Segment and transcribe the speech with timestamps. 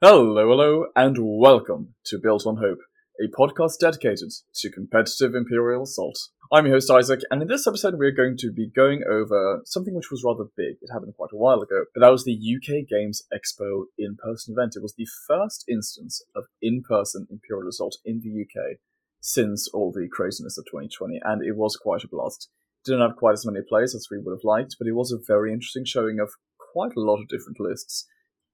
[0.00, 2.78] Hello, hello, and welcome to Built on Hope,
[3.20, 6.16] a podcast dedicated to competitive Imperial Assault.
[6.52, 9.96] I'm your host Isaac, and in this episode we're going to be going over something
[9.96, 10.76] which was rather big.
[10.80, 14.74] It happened quite a while ago, but that was the UK Games Expo in-person event.
[14.76, 18.76] It was the first instance of in-person Imperial Assault in the UK
[19.18, 22.48] since all the craziness of 2020, and it was quite a blast.
[22.84, 25.18] Didn't have quite as many players as we would have liked, but it was a
[25.26, 26.34] very interesting showing of
[26.72, 28.06] quite a lot of different lists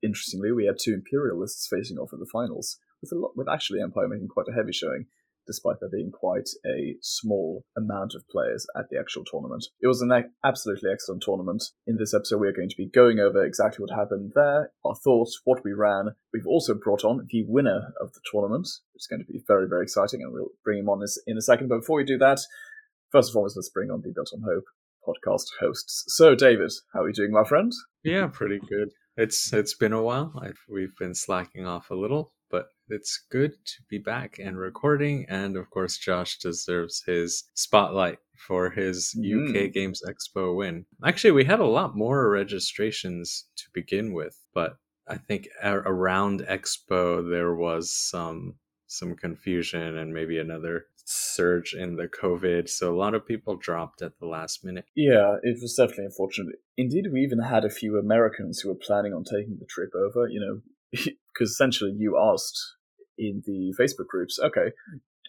[0.04, 3.80] interestingly, we had two imperialists facing off in the finals, with a lot, with actually
[3.80, 5.06] Empire making quite a heavy showing,
[5.46, 9.66] despite there being quite a small amount of players at the actual tournament.
[9.80, 10.10] It was an
[10.44, 11.62] absolutely excellent tournament.
[11.86, 14.94] In this episode, we are going to be going over exactly what happened there, our
[14.94, 16.14] thoughts, what we ran.
[16.32, 19.68] We've also brought on the winner of the tournament, which is going to be very,
[19.68, 21.68] very exciting, and we'll bring him on in a second.
[21.68, 22.40] But before we do that,
[23.10, 24.64] first and foremost, let's bring on the Built on Hope
[25.06, 26.04] podcast hosts.
[26.08, 27.70] So, David, how are you doing, my friend?
[28.02, 28.90] Yeah, pretty good.
[29.16, 30.32] It's it's been a while.
[30.42, 35.26] I've, we've been slacking off a little, but it's good to be back and recording.
[35.28, 39.66] And of course, Josh deserves his spotlight for his mm.
[39.66, 40.84] UK Games Expo win.
[41.04, 44.76] Actually, we had a lot more registrations to begin with, but
[45.06, 52.08] I think around Expo there was some some confusion and maybe another surge in the
[52.08, 52.68] COVID.
[52.68, 54.86] So a lot of people dropped at the last minute.
[54.94, 56.56] Yeah, it was definitely unfortunate.
[56.76, 60.28] Indeed, we even had a few Americans who were planning on taking the trip over,
[60.28, 60.60] you know,
[60.92, 62.58] because essentially you asked
[63.18, 64.72] in the Facebook groups, okay,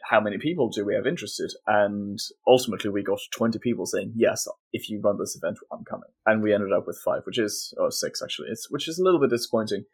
[0.10, 1.52] how many people do we have interested?
[1.68, 6.10] And ultimately, we got 20 people saying, yes, if you run this event, I'm coming.
[6.26, 9.04] And we ended up with five, which is, or six actually, it's, which is a
[9.04, 9.86] little bit disappointing.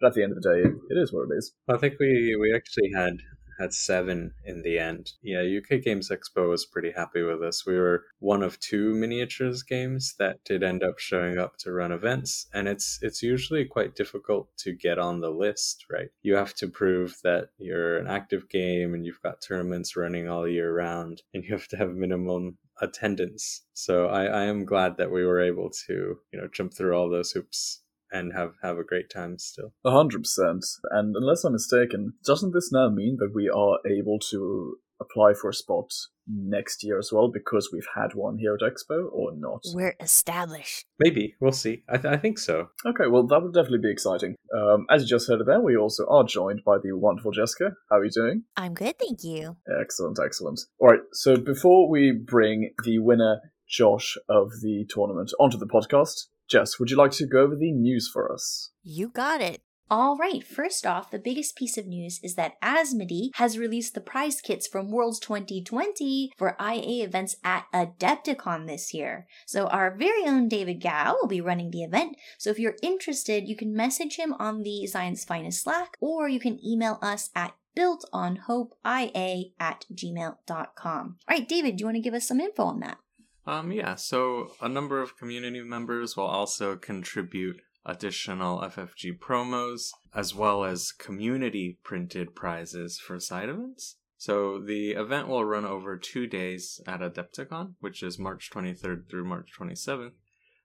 [0.00, 1.52] But at the end of the day, it is what it is.
[1.68, 3.18] I think we, we actually had
[3.60, 5.12] had seven in the end.
[5.22, 7.66] Yeah, UK Games Expo was pretty happy with us.
[7.66, 11.92] We were one of two miniatures games that did end up showing up to run
[11.92, 16.08] events, and it's it's usually quite difficult to get on the list, right?
[16.22, 20.48] You have to prove that you're an active game and you've got tournaments running all
[20.48, 23.62] year round, and you have to have minimum attendance.
[23.74, 27.10] So I, I am glad that we were able to, you know, jump through all
[27.10, 27.82] those hoops
[28.12, 29.72] and have have a great time still.
[29.84, 30.64] A hundred percent.
[30.90, 35.48] And unless I'm mistaken, doesn't this now mean that we are able to apply for
[35.48, 35.90] a spot
[36.26, 39.62] next year as well because we've had one here at Expo or not?
[39.72, 40.84] We're established.
[40.98, 41.82] Maybe we'll see.
[41.88, 42.68] I, th- I think so.
[42.86, 44.36] Okay, well that would definitely be exciting.
[44.54, 47.72] Um, as you just heard there, we also are joined by the wonderful Jessica.
[47.90, 48.44] How are you doing?
[48.56, 49.56] I'm good, thank you.
[49.80, 50.60] Excellent, excellent.
[50.78, 56.26] All right, so before we bring the winner Josh of the tournament onto the podcast,
[56.50, 58.70] Jess, would you like to go over the news for us?
[58.82, 59.62] You got it.
[59.92, 64.00] All right, first off, the biggest piece of news is that Asmodee has released the
[64.00, 69.26] prize kits from Worlds 2020 for IA events at Adepticon this year.
[69.46, 72.16] So, our very own David Gao will be running the event.
[72.38, 76.38] So, if you're interested, you can message him on the Zion's Finest Slack or you
[76.38, 81.16] can email us at builtonhopeia at gmail.com.
[81.28, 82.98] All right, David, do you want to give us some info on that?
[83.46, 90.34] Um, yeah, so a number of community members will also contribute additional FFG promos as
[90.34, 93.96] well as community printed prizes for side events.
[94.18, 99.24] So the event will run over two days at Adepticon, which is March 23rd through
[99.24, 100.12] March 27th.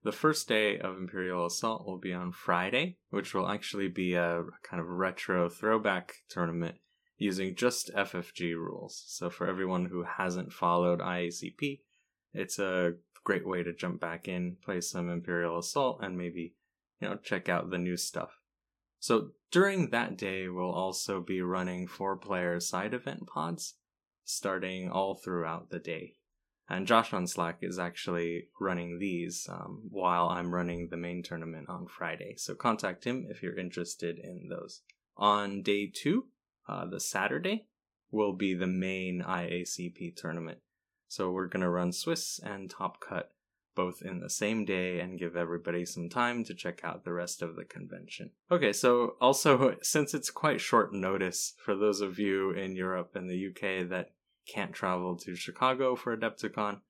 [0.04, 4.44] The first day of Imperial Assault will be on Friday, which will actually be a
[4.62, 6.76] kind of retro throwback tournament
[7.18, 9.04] using just FFG rules.
[9.08, 11.80] So for everyone who hasn't followed IACP,
[12.36, 16.56] it's a great way to jump back in, play some Imperial Assault, and maybe,
[17.00, 18.40] you know, check out the new stuff.
[19.00, 23.76] So during that day, we'll also be running four player side event pods,
[24.24, 26.16] starting all throughout the day.
[26.68, 31.70] And Josh on Slack is actually running these um, while I'm running the main tournament
[31.70, 32.36] on Friday.
[32.38, 34.82] So contact him if you're interested in those.
[35.18, 36.26] On day two,
[36.68, 37.68] uh, the Saturday,
[38.12, 40.60] will be the main IACP tournament.
[41.16, 43.32] So we're going to run Swiss and Top Cut
[43.74, 47.42] both in the same day and give everybody some time to check out the rest
[47.42, 48.32] of the convention.
[48.52, 53.30] Okay, so also, since it's quite short notice for those of you in Europe and
[53.30, 54.12] the UK that
[54.46, 56.82] can't travel to Chicago for Adepticon,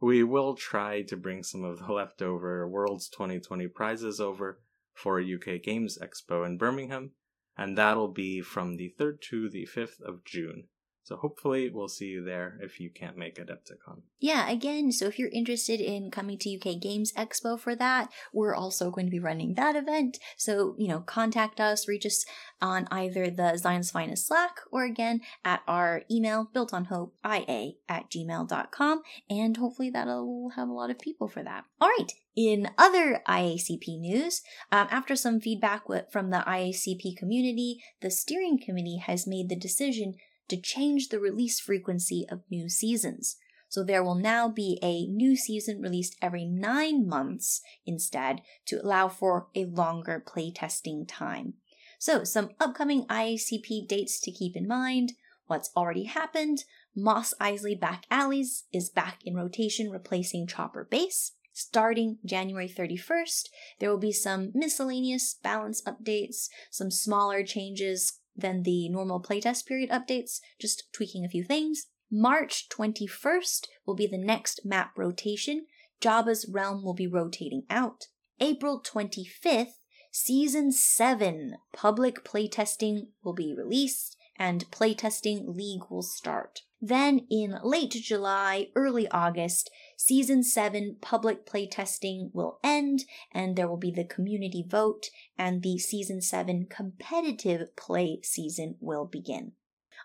[0.00, 4.60] we will try to bring some of the leftover Worlds 2020 prizes over
[4.94, 7.10] for UK Games Expo in Birmingham,
[7.58, 10.68] and that'll be from the 3rd to the 5th of June.
[11.04, 14.02] So hopefully we'll see you there if you can't make Adepticon.
[14.20, 18.54] Yeah, again, so if you're interested in coming to UK Games Expo for that, we're
[18.54, 20.18] also going to be running that event.
[20.36, 22.24] So, you know, contact us, reach us
[22.60, 29.56] on either the Zion's Finest Slack or again at our email, builtonhopeia at gmail.com, and
[29.56, 31.64] hopefully that'll have a lot of people for that.
[31.80, 35.82] All right, in other IACP news, um, after some feedback
[36.12, 40.14] from the IACP community, the steering committee has made the decision
[40.52, 43.36] to change the release frequency of new seasons.
[43.70, 49.08] So there will now be a new season released every nine months instead to allow
[49.08, 51.54] for a longer playtesting time.
[51.98, 55.12] So, some upcoming IACP dates to keep in mind.
[55.46, 56.64] What's already happened
[56.94, 61.32] Mos Eisley Back Alleys is back in rotation, replacing Chopper Base.
[61.54, 68.88] Starting January 31st, there will be some miscellaneous balance updates, some smaller changes than the
[68.88, 71.86] normal playtest period updates, just tweaking a few things.
[72.10, 75.66] March 21st will be the next map rotation.
[76.00, 78.08] Jabba's Realm will be rotating out.
[78.40, 79.78] April 25th,
[80.10, 86.62] Season 7 public playtesting will be released and playtesting league will start.
[86.80, 89.70] Then in late July, early August,
[90.04, 95.78] Season 7 public playtesting will end, and there will be the community vote, and the
[95.78, 99.52] Season 7 competitive play season will begin.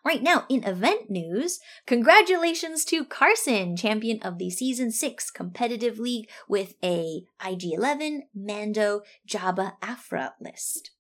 [0.05, 6.29] Right now, in event news, congratulations to Carson, champion of the Season 6 competitive league
[6.47, 10.91] with a IG11 Mando Jabba Aphra list.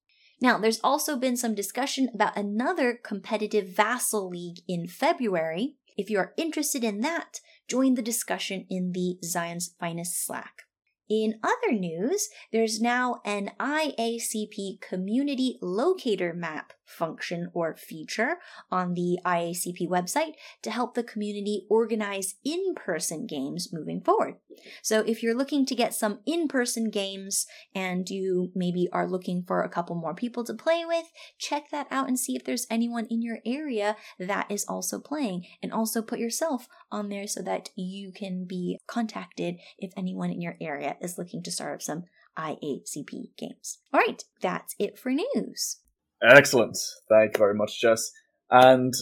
[0.41, 5.75] Now, there's also been some discussion about another competitive vassal league in February.
[5.95, 10.63] If you are interested in that, join the discussion in the Zion's Finest Slack.
[11.09, 18.37] In other news, there's now an IACP community locator map function or feature
[18.71, 24.35] on the IACP website to help the community organize in person games moving forward.
[24.81, 27.45] So, if you're looking to get some in person games
[27.75, 31.05] and you maybe are looking for a couple more people to play with,
[31.37, 35.45] check that out and see if there's anyone in your area that is also playing.
[35.61, 40.41] And also put yourself on there so that you can be contacted if anyone in
[40.41, 42.05] your area is looking to start up some
[42.37, 43.79] IACP games.
[43.93, 45.77] All right, that's it for news.
[46.21, 46.77] Excellent.
[47.09, 48.11] Thank you very much, Jess.
[48.49, 48.93] And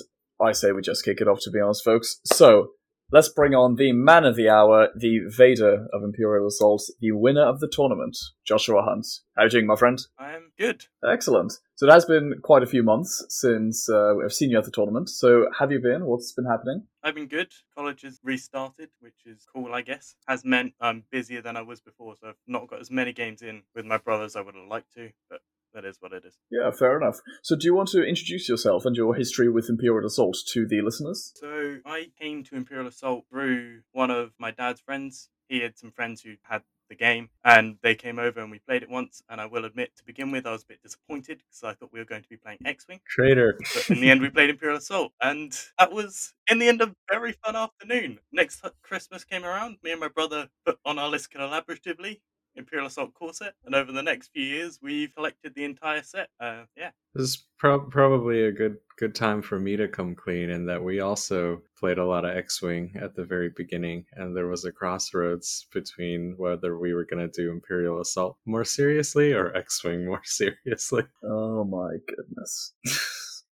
[0.41, 2.19] I say we just kick it off, to be honest, folks.
[2.25, 2.71] So,
[3.11, 7.43] let's bring on the man of the hour, the Vader of Imperial Assault, the winner
[7.43, 9.07] of the tournament, Joshua Hunt.
[9.37, 9.99] How are you doing, my friend?
[10.17, 10.85] I am good.
[11.09, 11.53] Excellent.
[11.75, 14.71] So, it has been quite a few months since uh, I've seen you at the
[14.71, 15.09] tournament.
[15.09, 16.05] So, have you been?
[16.05, 16.87] What's been happening?
[17.01, 17.53] I've been good.
[17.77, 20.15] College has restarted, which is cool, I guess.
[20.27, 23.41] Has meant I'm busier than I was before, so I've not got as many games
[23.41, 25.39] in with my brother as I would have liked to, but
[25.75, 26.37] that is what it is.
[26.49, 27.19] Yeah, fair enough.
[27.43, 30.81] So, do you want to introduce yourself and your history with Imperial Assault to the
[30.81, 31.33] listeners?
[31.35, 35.29] So, I came to Imperial Assault through one of my dad's friends.
[35.47, 38.83] He had some friends who had the game and they came over and we played
[38.83, 41.63] it once and i will admit to begin with i was a bit disappointed because
[41.63, 43.57] i thought we were going to be playing x-wing Traitor.
[43.73, 46.95] but in the end we played imperial assault and that was in the end a
[47.09, 51.33] very fun afternoon next christmas came around me and my brother put on our list
[51.33, 52.19] collaboratively
[52.55, 56.29] Imperial Assault core set, and over the next few years, we've collected the entire set.
[56.39, 60.49] Uh, yeah, this is pro- probably a good good time for me to come clean
[60.49, 64.47] and that we also played a lot of X-wing at the very beginning, and there
[64.47, 69.55] was a crossroads between whether we were going to do Imperial Assault more seriously or
[69.55, 71.03] X-wing more seriously.
[71.23, 72.73] Oh my goodness.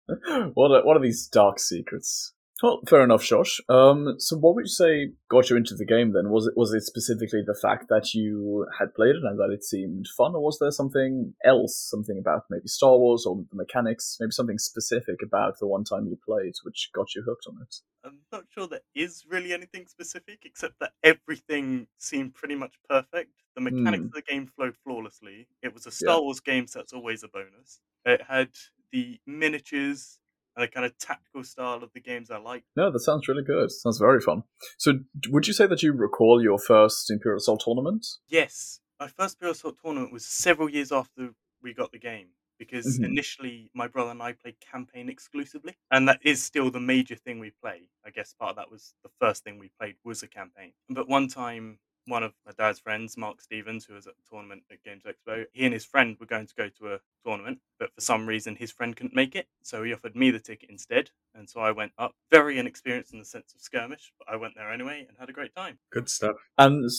[0.54, 2.33] what are, what are these dark secrets?
[2.64, 3.60] Well, fair enough, Josh.
[3.68, 6.30] Um, so what would you say got you into the game then?
[6.30, 9.66] Was it was it specifically the fact that you had played it and that it
[9.66, 14.16] seemed fun, or was there something else, something about maybe Star Wars or the mechanics,
[14.18, 17.76] maybe something specific about the one time you played which got you hooked on it?
[18.06, 23.44] I'm not sure there is really anything specific, except that everything seemed pretty much perfect.
[23.56, 24.06] The mechanics Hmm.
[24.08, 25.48] of the game flowed flawlessly.
[25.62, 27.82] It was a Star Wars game, so that's always a bonus.
[28.06, 28.52] It had
[28.94, 30.20] the miniatures
[30.56, 32.64] the kind of tactical style of the games I like.
[32.76, 33.72] No, that sounds really good.
[33.72, 34.44] Sounds very fun.
[34.78, 34.94] So,
[35.30, 38.06] would you say that you recall your first Imperial Assault tournament?
[38.28, 42.28] Yes, my first Imperial Assault tournament was several years after we got the game
[42.60, 43.06] because Mhm.
[43.06, 47.40] initially my brother and I played campaign exclusively, and that is still the major thing
[47.40, 47.90] we play.
[48.06, 50.74] I guess part of that was the first thing we played was a campaign.
[50.90, 54.64] But one time, one of my dad's friends, Mark Stevens, who was at the tournament
[54.72, 57.94] at Games Expo, he and his friend were going to go to a tournament, but
[57.94, 61.12] for some reason his friend couldn't make it, so he offered me the ticket instead.
[61.34, 64.56] And so I went up, very inexperienced in the sense of skirmish, but I went
[64.56, 65.80] there anyway and had a great time.
[65.92, 66.36] Good stuff.
[66.58, 66.90] And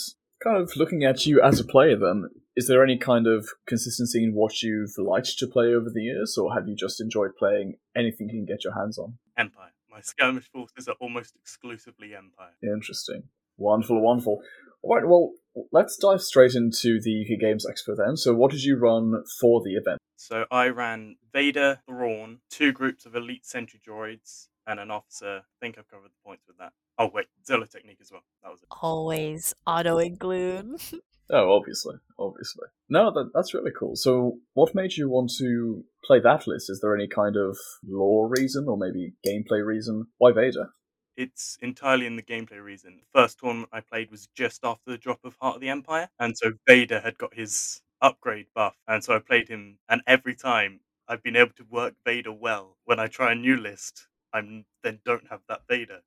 [0.42, 4.22] kind of looking at you as a player, then, is there any kind of consistency
[4.22, 7.74] in what you've liked to play over the years, or have you just enjoyed playing
[7.96, 9.18] anything you can get your hands on?
[9.36, 9.70] Empire.
[9.90, 12.56] My skirmish forces are almost exclusively Empire.
[12.62, 13.24] Interesting.
[13.56, 14.42] Wonderful, wonderful.
[14.84, 15.32] All right, well,
[15.72, 18.18] let's dive straight into the UK Games Expo then.
[18.18, 19.98] So, what did you run for the event?
[20.16, 25.38] So I ran Vader, Thrawn, two groups of elite sentry droids, and an officer.
[25.38, 26.72] I think I've covered the points with that.
[26.98, 28.24] Oh wait, Zillo technique as well.
[28.42, 28.68] That was it.
[28.82, 30.80] Always auto include.
[31.30, 32.66] Oh, obviously, obviously.
[32.90, 33.96] No, that, that's really cool.
[33.96, 36.68] So, what made you want to play that list?
[36.68, 40.08] Is there any kind of lore reason or maybe gameplay reason?
[40.18, 40.68] Why Vader?
[41.16, 42.96] It's entirely in the gameplay reason.
[42.98, 46.08] The first tournament I played was just after the drop of Heart of the Empire,
[46.18, 49.78] and so Vader had got his upgrade buff, and so I played him.
[49.88, 52.76] And every time I've been able to work Vader well.
[52.84, 56.00] When I try a new list, I'm then don't have that Vader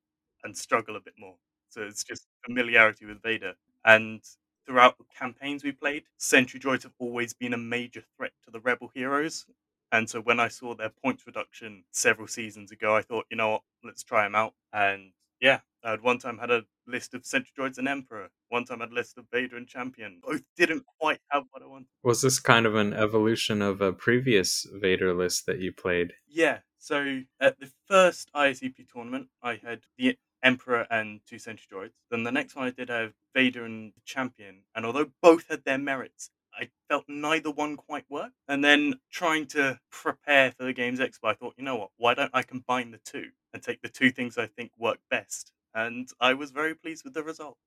[0.43, 1.37] and struggle a bit more.
[1.69, 3.55] So it's just familiarity with Vader.
[3.85, 4.21] And
[4.65, 8.59] throughout the campaigns we played, sentry droids have always been a major threat to the
[8.59, 9.45] rebel heroes.
[9.91, 13.49] And so when I saw their points reduction several seasons ago, I thought, you know
[13.49, 14.53] what, let's try them out.
[14.73, 18.29] And yeah, I had one time had a list of sentry droids and emperor.
[18.49, 20.19] One time I had a list of Vader and champion.
[20.23, 21.87] Both didn't quite have what I wanted.
[22.03, 26.13] Was this kind of an evolution of a previous Vader list that you played?
[26.27, 26.59] Yeah.
[26.79, 31.93] So at the first IACP tournament, I had the Emperor and two Sentry Droids.
[32.11, 34.63] Then the next one I did have Vader and the Champion.
[34.75, 38.35] And although both had their merits, I felt neither one quite worked.
[38.47, 41.89] And then trying to prepare for the Games Expo, I thought, you know what?
[41.97, 45.51] Why don't I combine the two and take the two things I think work best?
[45.73, 47.57] And I was very pleased with the result.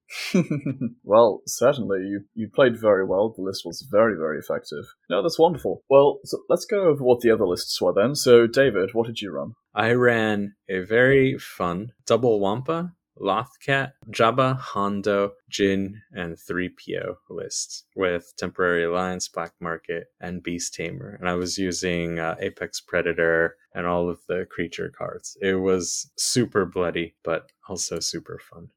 [1.05, 3.29] well, certainly you you played very well.
[3.29, 4.85] The list was very very effective.
[5.09, 5.85] No, that's wonderful.
[5.89, 8.17] Well, so let's go over what the other lists were then.
[8.17, 9.53] So, David, what did you run?
[9.75, 18.33] I ran a very fun double Wampa, Lothcat, Jabba, Hondo, Jin, and 3PO list with
[18.37, 21.17] Temporary Alliance, Black Market, and Beast Tamer.
[21.21, 25.37] And I was using uh, Apex Predator and all of the creature cards.
[25.41, 28.71] It was super bloody, but also super fun.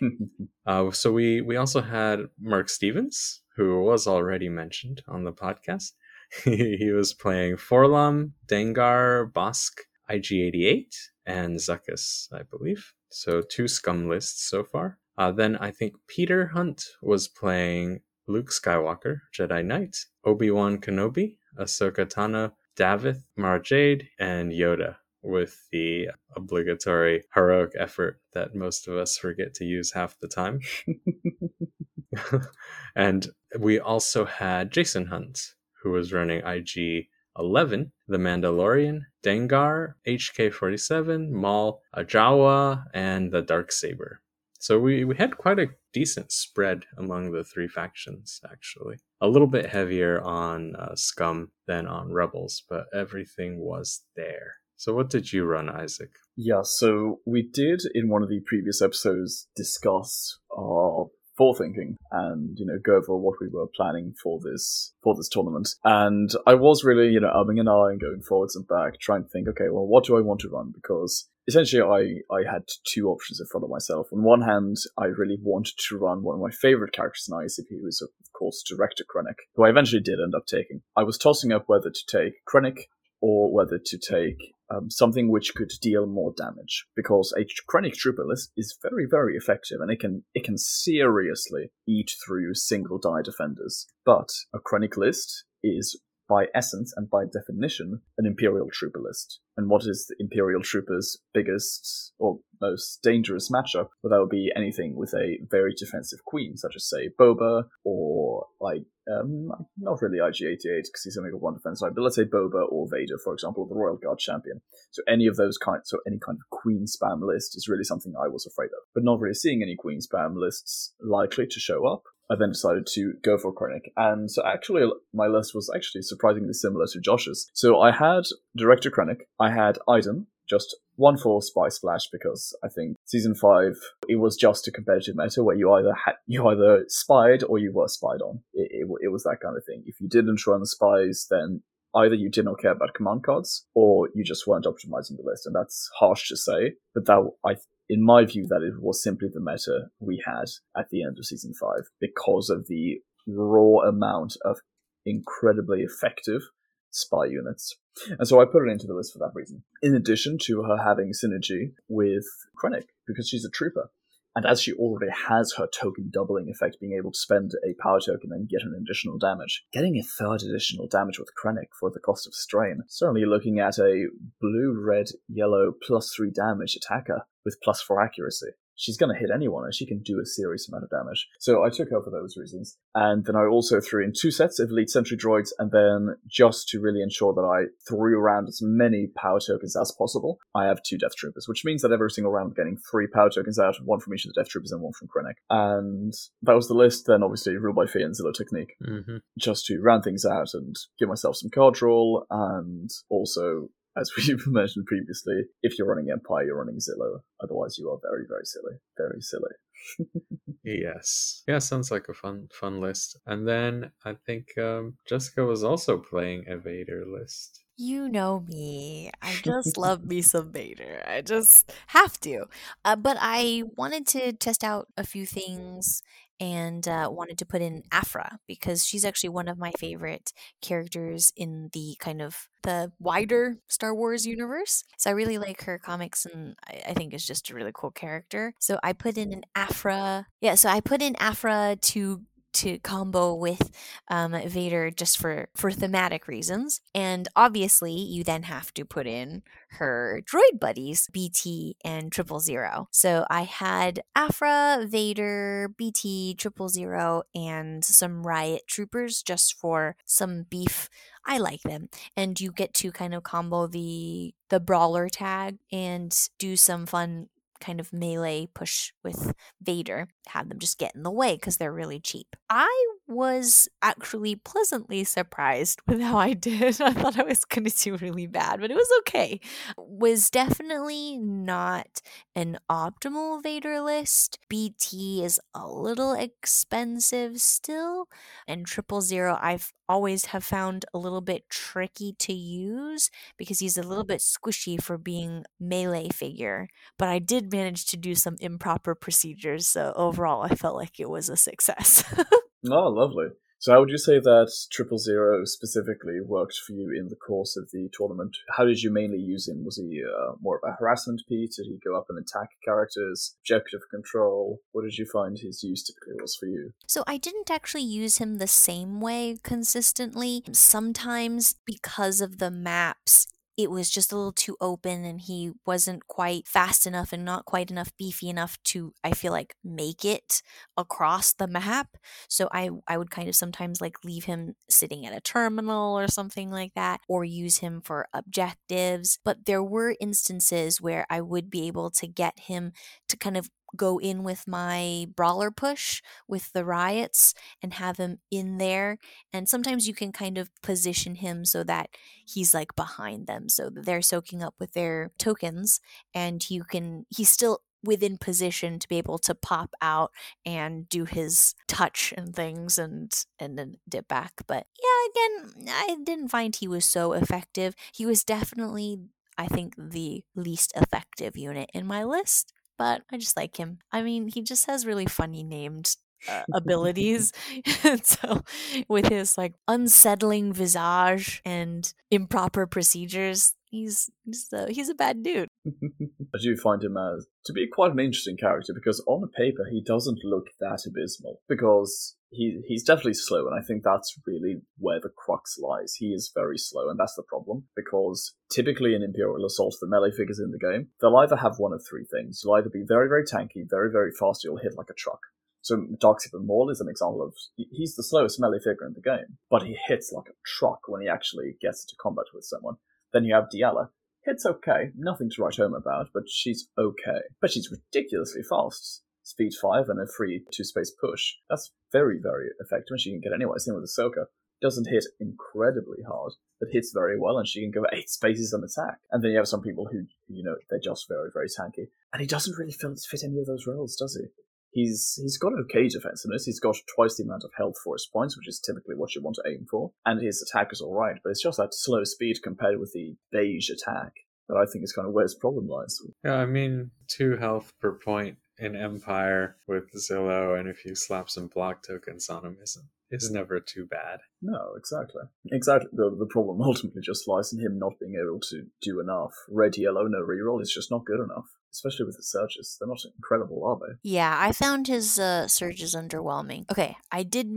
[0.66, 5.92] uh, so we, we also had Mark Stevens, who was already mentioned on the podcast.
[6.44, 10.94] he was playing Forlom, Dengar, Bossk, IG88,
[11.26, 12.92] and Zuckuss, I believe.
[13.10, 14.98] So two scum lists so far.
[15.16, 21.36] Uh, then I think Peter Hunt was playing Luke Skywalker, Jedi Knight, Obi Wan Kenobi,
[21.58, 28.96] Ahsoka Tano, Davith, Mara Jade, and Yoda, with the obligatory heroic effort that most of
[28.96, 30.60] us forget to use half the time.
[32.96, 37.06] and we also had Jason Hunt, who was running IG
[37.38, 44.20] 11, The Mandalorian, Dengar, HK 47, Maul, Ajawa, and the Dark Saber.
[44.60, 48.96] So we, we had quite a decent spread among the three factions, actually.
[49.20, 54.54] A little bit heavier on uh, Scum than on Rebels, but everything was there.
[54.76, 56.10] So what did you run, Isaac?
[56.36, 62.66] Yeah, so we did in one of the previous episodes discuss our forethinking and you
[62.66, 65.68] know go over what we were planning for this for this tournament.
[65.84, 69.28] And I was really you know umming and ahhing, going forwards and back, trying to
[69.28, 70.72] think, okay, well, what do I want to run?
[70.74, 74.08] Because essentially, I I had two options in front of myself.
[74.12, 77.80] On one hand, I really wanted to run one of my favorite characters in IACP,
[77.80, 80.82] who is of course Director Krennic, who I eventually did end up taking.
[80.96, 82.84] I was tossing up whether to take Krennic
[83.20, 88.24] or whether to take um, something which could deal more damage because a Krennic trooper
[88.24, 93.22] list is very very effective and it can it can seriously eat through single die
[93.22, 93.86] defenders.
[94.04, 99.40] But a Krennic list is by essence and by definition an Imperial trooper list.
[99.56, 103.88] And what is the Imperial trooper's biggest or most dangerous matchup?
[104.02, 108.46] Well, that would be anything with a very defensive queen, such as say Boba or
[108.60, 112.24] like um, not really IG88 because he's only got one defense side, but let's say
[112.24, 114.60] Boba or Vader, for example, the Royal Guard champion.
[114.90, 118.12] So any of those kind, so any kind of queen spam list is really something
[118.16, 118.84] I was afraid of.
[118.94, 122.86] But not really seeing any queen spam lists likely to show up, I then decided
[122.94, 123.90] to go for Krennic.
[123.96, 127.48] And so actually, my list was actually surprisingly similar to Josh's.
[127.54, 128.24] So I had
[128.56, 133.78] Director Krennic, I had Iden, just one for Spy Splash because I think season five
[134.08, 137.72] it was just a competitive meta where you either had you either spied or you
[137.72, 138.40] were spied on.
[138.54, 139.84] It, it, it was that kind of thing.
[139.86, 141.62] If you didn't run spies, then
[141.94, 145.46] either you did not care about command cards or you just weren't optimizing the list,
[145.46, 147.56] and that's harsh to say, but that I
[147.88, 151.26] in my view, that it was simply the meta we had at the end of
[151.26, 154.58] season five because of the raw amount of
[155.04, 156.42] incredibly effective
[156.90, 157.76] spy units.
[158.18, 159.62] And so I put it into the list for that reason.
[159.82, 162.26] In addition to her having synergy with
[162.56, 163.90] Krennic, because she's a trooper.
[164.36, 167.98] And as she already has her token doubling effect, being able to spend a power
[167.98, 171.98] token and get an additional damage, getting a third additional damage with Krennic for the
[171.98, 174.06] cost of strain, certainly looking at a
[174.40, 179.30] blue, red, yellow plus three damage attacker with plus four accuracy she's going to hit
[179.34, 181.28] anyone and she can do a serious amount of damage.
[181.38, 182.78] So I took her for those reasons.
[182.94, 186.68] And then I also threw in two sets of elite sentry droids and then just
[186.68, 190.82] to really ensure that I threw around as many power tokens as possible, I have
[190.82, 193.76] two death troopers, which means that every single round I'm getting three power tokens out,
[193.84, 195.34] one from each of the death troopers and one from Krennic.
[195.50, 197.06] And that was the list.
[197.06, 198.76] Then obviously rule by fear and Zillo technique.
[198.82, 199.16] Mm-hmm.
[199.38, 204.46] Just to round things out and give myself some card draw and also as we've
[204.46, 207.20] mentioned previously, if you're running Empire, you're running Zillo.
[207.42, 208.78] Otherwise, you are very, very silly.
[208.96, 209.50] Very silly.
[210.64, 211.42] yes.
[211.46, 213.18] Yeah, sounds like a fun fun list.
[213.26, 217.64] And then I think um, Jessica was also playing a Vader list.
[217.80, 219.12] You know me.
[219.22, 221.04] I just love me some Vader.
[221.06, 222.46] I just have to.
[222.84, 226.02] Uh, but I wanted to test out a few things
[226.40, 231.32] and uh, wanted to put in Aphra because she's actually one of my favorite characters
[231.36, 234.82] in the kind of the wider Star Wars universe.
[234.96, 237.92] So I really like her comics, and I, I think is just a really cool
[237.92, 238.54] character.
[238.58, 240.26] So I put in an Aphra.
[240.40, 242.22] Yeah, so I put in Aphra to
[242.54, 243.70] to combo with
[244.08, 249.42] um, Vader just for for thematic reasons, and obviously you then have to put in
[249.72, 252.88] her droid buddies BT and Triple Zero.
[252.90, 260.44] So I had Aphra, Vader, BT, Triple Zero, and some Riot troopers just for some
[260.48, 260.88] beef.
[261.24, 266.16] I like them, and you get to kind of combo the the brawler tag and
[266.38, 267.28] do some fun
[267.60, 271.72] kind of melee push with Vader, have them just get in the way because they're
[271.72, 272.36] really cheap.
[272.50, 272.68] I
[273.08, 276.80] was actually pleasantly surprised with how I did.
[276.80, 279.40] I thought I was going to do really bad, but it was okay.
[279.76, 282.02] Was definitely not
[282.36, 284.38] an optimal Vader list.
[284.48, 288.08] BT is a little expensive still,
[288.46, 293.78] and Triple Zero I've always have found a little bit tricky to use because he's
[293.78, 296.68] a little bit squishy for being melee figure.
[296.98, 301.08] But I did manage to do some improper procedures, so overall I felt like it
[301.08, 302.04] was a success.
[302.66, 303.28] oh, lovely.
[303.60, 307.56] So, how would you say that Triple Zero specifically worked for you in the course
[307.56, 308.36] of the tournament?
[308.56, 309.64] How did you mainly use him?
[309.64, 311.56] Was he uh, more of a harassment piece?
[311.56, 313.34] Did he go up and attack characters?
[313.42, 314.60] Objective control?
[314.70, 316.72] What did you find his use typically was for you?
[316.86, 320.44] So, I didn't actually use him the same way consistently.
[320.52, 323.26] Sometimes, because of the maps,
[323.58, 327.44] it was just a little too open and he wasn't quite fast enough and not
[327.44, 330.42] quite enough beefy enough to I feel like make it
[330.78, 331.96] across the map.
[332.28, 336.08] So I I would kind of sometimes like leave him sitting at a terminal or
[336.08, 341.50] something like that or use him for objectives, but there were instances where I would
[341.50, 342.72] be able to get him
[343.08, 348.18] to kind of go in with my brawler push with the riots and have him
[348.30, 348.98] in there.
[349.32, 351.90] And sometimes you can kind of position him so that
[352.24, 355.80] he's like behind them so that they're soaking up with their tokens
[356.14, 360.10] and you can he's still within position to be able to pop out
[360.44, 365.96] and do his touch and things and and then dip back but yeah again i
[366.02, 368.98] didn't find he was so effective he was definitely
[369.36, 373.78] i think the least effective unit in my list but I just like him.
[373.92, 375.96] I mean, he just has really funny named
[376.28, 377.32] uh, abilities.
[378.02, 378.42] so,
[378.88, 385.48] with his like unsettling visage and improper procedures, he's he's a, he's a bad dude.
[385.66, 389.82] I do find him as to be quite an interesting character because on paper he
[389.82, 395.00] doesn't look that abysmal because he he's definitely slow, and I think that's really where
[395.00, 395.94] the crux lies.
[395.94, 400.10] He is very slow, and that's the problem because typically in Imperial Assault, the melee
[400.10, 402.42] figures in the game they'll either have one of three things.
[402.44, 405.20] You'll either be very very tanky, very very fast, you'll hit like a truck.
[405.62, 409.38] So Darksaber Maul is an example of he's the slowest melee figure in the game,
[409.50, 412.76] but he hits like a truck when he actually gets into combat with someone.
[413.12, 413.88] Then you have Diala.
[414.24, 417.20] Hits okay, nothing to write home about, but she's okay.
[417.40, 421.34] But she's ridiculously fast speed 5 and a free 2 space push.
[421.50, 423.58] That's very, very effective, and she can get anywhere.
[423.58, 424.24] Same with Ahsoka.
[424.60, 428.64] Doesn't hit incredibly hard, but hits very well, and she can go 8 spaces on
[428.64, 428.98] attack.
[429.12, 431.90] And then you have some people who, you know, they're just very, very tanky.
[432.12, 434.28] And he doesn't really fit any of those roles, does he?
[434.70, 436.44] He's he's got okay defensiveness.
[436.44, 439.22] He's got twice the amount of health for his points, which is typically what you
[439.22, 439.92] want to aim for.
[440.04, 443.70] And his attack is alright, but it's just that slow speed compared with the beige
[443.70, 444.12] attack
[444.48, 445.98] that I think is kind of where his problem lies.
[446.24, 451.30] Yeah, I mean, two health per point in Empire with Zillo, and if you slap
[451.30, 454.20] some block tokens on him, isn't is never too bad.
[454.42, 455.22] No, exactly.
[455.50, 455.88] Exactly.
[455.92, 459.32] The, the problem ultimately just lies in him not being able to do enough.
[459.48, 461.46] Red, yellow, no reroll is just not good enough.
[461.72, 462.76] especially with the surges.
[462.78, 463.94] They're not incredible, are they?
[464.02, 466.70] Yeah, I found his uh, surges underwhelming.
[466.70, 467.48] Okay, I did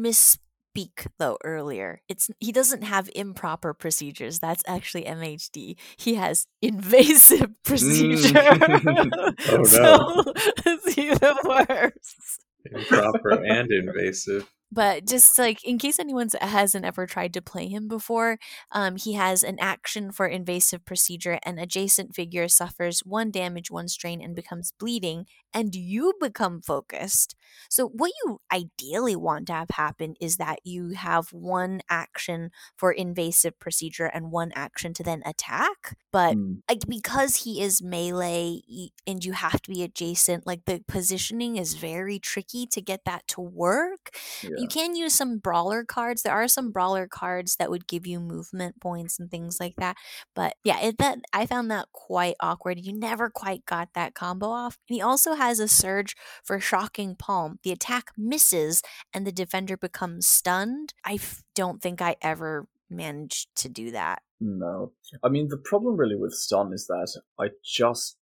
[0.75, 2.01] misspeak though earlier.
[2.07, 4.39] It's he doesn't have improper procedures.
[4.39, 5.75] That's actually MHD.
[5.97, 7.55] He has invasive mm.
[7.63, 8.31] procedure.
[9.49, 9.63] Oh, no.
[9.63, 10.23] so
[10.65, 12.39] it's even worse.
[12.65, 14.49] Improper and invasive.
[14.71, 18.37] But just like in case anyone hasn't ever tried to play him before,
[18.71, 21.39] um, he has an action for invasive procedure.
[21.43, 27.35] An adjacent figure suffers one damage, one strain, and becomes bleeding, and you become focused.
[27.69, 32.91] So, what you ideally want to have happen is that you have one action for
[32.91, 35.97] invasive procedure and one action to then attack.
[36.11, 36.61] But Hmm.
[36.69, 38.61] like because he is melee
[39.05, 43.27] and you have to be adjacent, like the positioning is very tricky to get that
[43.29, 44.11] to work.
[44.41, 44.60] Yeah.
[44.61, 46.21] You can use some brawler cards.
[46.21, 49.97] There are some brawler cards that would give you movement points and things like that.
[50.35, 52.79] But yeah, it, that I found that quite awkward.
[52.79, 54.77] You never quite got that combo off.
[54.87, 57.57] And he also has a surge for shocking palm.
[57.63, 60.93] The attack misses and the defender becomes stunned.
[61.03, 64.21] I f- don't think I ever managed to do that.
[64.39, 64.91] No.
[65.23, 68.17] I mean, the problem really with stun is that I just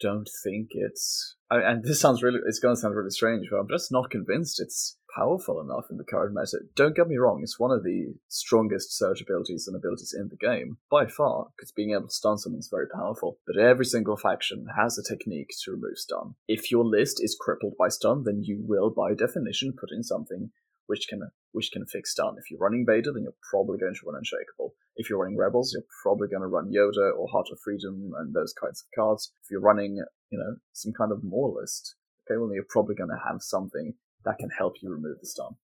[0.00, 1.36] don't think it's.
[1.50, 2.40] I, and this sounds really.
[2.46, 5.96] It's going to sound really strange, but I'm just not convinced it's powerful enough in
[5.96, 6.58] the current meta.
[6.76, 10.36] Don't get me wrong, it's one of the strongest surge abilities and abilities in the
[10.36, 13.38] game, by far, because being able to stun someone is very powerful.
[13.46, 16.34] But every single faction has a technique to remove stun.
[16.46, 20.50] If your list is crippled by stun, then you will, by definition, put in something
[20.86, 21.20] which can
[21.52, 22.36] which can fix stun.
[22.38, 24.74] If you're running Vader, then you're probably going to run Unshakable.
[24.96, 28.34] If you're running Rebels, you're probably going to run Yoda or Heart of Freedom and
[28.34, 29.32] those kinds of cards.
[29.42, 29.96] If you're running,
[30.30, 34.38] you know, some kind of Moralist, okay, well, you're probably going to have something that
[34.38, 35.56] can help you remove the stun.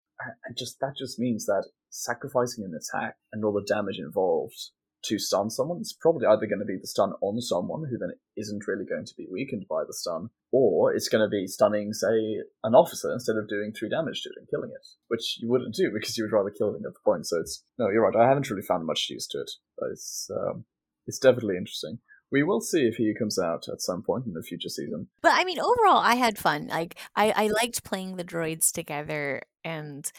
[0.46, 4.70] And just that just means that sacrificing an attack and all the damage involved
[5.04, 8.12] to stun someone is probably either going to be the stun on someone who then
[8.36, 11.92] isn't really going to be weakened by the stun, or it's going to be stunning,
[11.92, 15.48] say, an officer instead of doing three damage to it and killing it, which you
[15.48, 17.26] wouldn't do because you would rather kill them at the point.
[17.26, 18.16] So it's no, you're right.
[18.16, 20.64] I haven't really found much use to it, but it's um,
[21.06, 21.98] it's definitely interesting.
[22.34, 25.06] We will see if he comes out at some point in the future season.
[25.22, 26.66] But I mean, overall, I had fun.
[26.66, 30.10] Like, I, I liked playing the droids together, and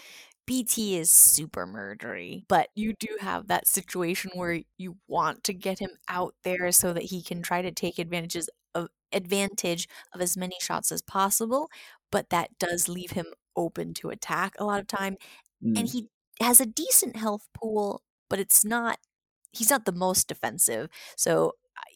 [0.48, 2.46] BT is super murdery.
[2.48, 6.94] But you do have that situation where you want to get him out there so
[6.94, 11.70] that he can try to take advantages of advantage of as many shots as possible.
[12.14, 13.26] But that does leave him
[13.58, 15.18] open to attack a lot of time,
[15.62, 15.80] Mm.
[15.80, 16.08] and he
[16.40, 19.00] has a decent health pool, but it's not.
[19.52, 21.54] He's not the most defensive, so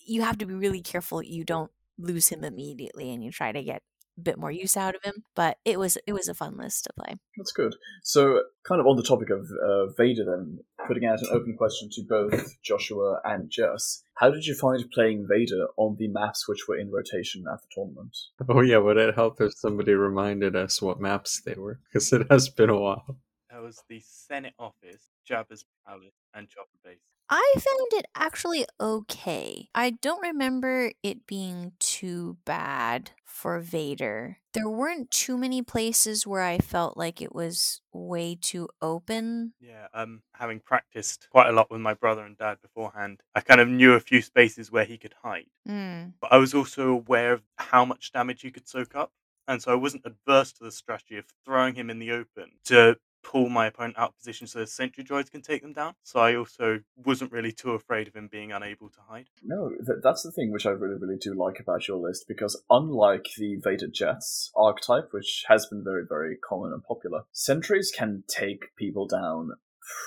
[0.09, 3.61] you have to be really careful you don't lose him immediately and you try to
[3.61, 3.81] get
[4.17, 6.83] a bit more use out of him but it was it was a fun list
[6.83, 7.75] to play That's good.
[8.03, 11.89] So, kind of on the topic of uh, Vader, then, putting out an open question
[11.93, 14.03] to both Joshua and Jess.
[14.15, 17.67] How did you find playing Vader on the maps which were in rotation at the
[17.73, 18.17] tournament?
[18.49, 21.79] Oh yeah, would it help if somebody reminded us what maps they were?
[21.91, 23.17] Because it has been a while.
[23.49, 26.99] There was the Senate office, Jabba's palace, and Chopper base.
[27.29, 34.67] I found it actually okay i don't remember it being too bad for vader there
[34.69, 40.21] weren't too many places where i felt like it was way too open Yeah, um,
[40.33, 43.93] having practiced quite a lot with my brother and dad beforehand, I kind of knew
[43.93, 45.45] a few spaces where he could hide.
[45.67, 46.13] mm.
[46.21, 49.11] But I was also aware of how much damage he could soak up,
[49.47, 52.97] and so I wasn't adverse to the strategy of throwing him in the open to
[53.23, 55.93] pull my opponent out of position so the sentry droids can take them down.
[56.03, 59.27] So I also wasn't really too afraid of him being unable to hide.
[59.43, 62.61] No, th- that's the thing which I really, really do like about your list, because
[62.69, 68.23] unlike the Vader Jets archetype, which has been very, very common and popular, sentries can
[68.27, 69.51] take people down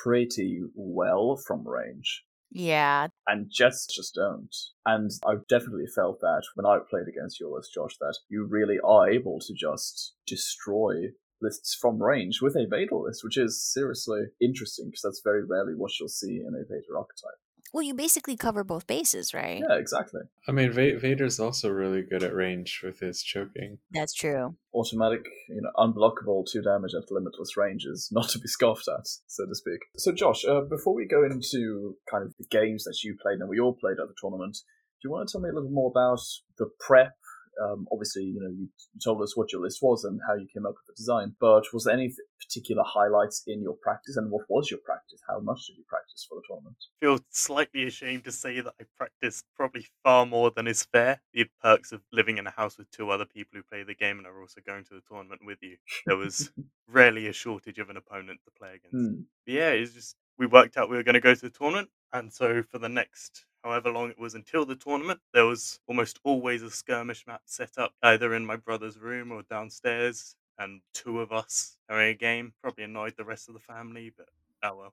[0.03, 2.25] pretty well from range.
[2.51, 4.55] yeah and Jets just don't.
[4.85, 8.79] And I've definitely felt that when I played against your list, Josh, that you really
[8.85, 11.11] are able to just destroy
[11.43, 15.75] lists from range with a Vader list, which is seriously interesting because that's very rarely
[15.77, 17.39] what you'll see in a Vader archetype.
[17.75, 20.21] well you basically cover both bases right Yeah, exactly.
[20.49, 23.79] I mean, Va- Vader's also really good at range with his choking.
[23.91, 28.49] that's true Automatic, you know, unblockable two damage at limitless range is not to be
[28.49, 29.81] scoffed at, so to speak.
[29.99, 33.49] So, Josh, uh, before we go into kind of the games that you played and
[33.51, 35.91] we all played at the tournament, do you want to tell me a little more
[35.91, 36.21] about
[36.59, 37.13] the prep?
[37.61, 38.69] Um, obviously, you know, you
[39.05, 41.65] told us what your list was and how you came up with the design, but
[41.73, 45.21] was there any particular highlights in your practice and what was your practice?
[45.29, 46.77] How much did you practice for the tournament?
[47.01, 51.21] I feel slightly ashamed to say that I practiced probably far more than is fair.
[51.33, 54.19] The perks of living in a house with two other people who play the game
[54.19, 55.77] and are also going to the tournament with you.
[56.07, 56.51] There was
[56.89, 59.15] rarely a shortage of an opponent to play against.
[59.15, 59.23] Hmm.
[59.47, 61.91] But yeah, it's just we worked out we were going to go to the tournament,
[62.13, 66.19] and so for the next however long it was until the tournament, there was almost
[66.25, 71.21] always a skirmish map set up either in my brother's room or downstairs, and two
[71.21, 72.55] of us having a game.
[72.63, 74.29] Probably annoyed the rest of the family, but
[74.63, 74.93] oh well.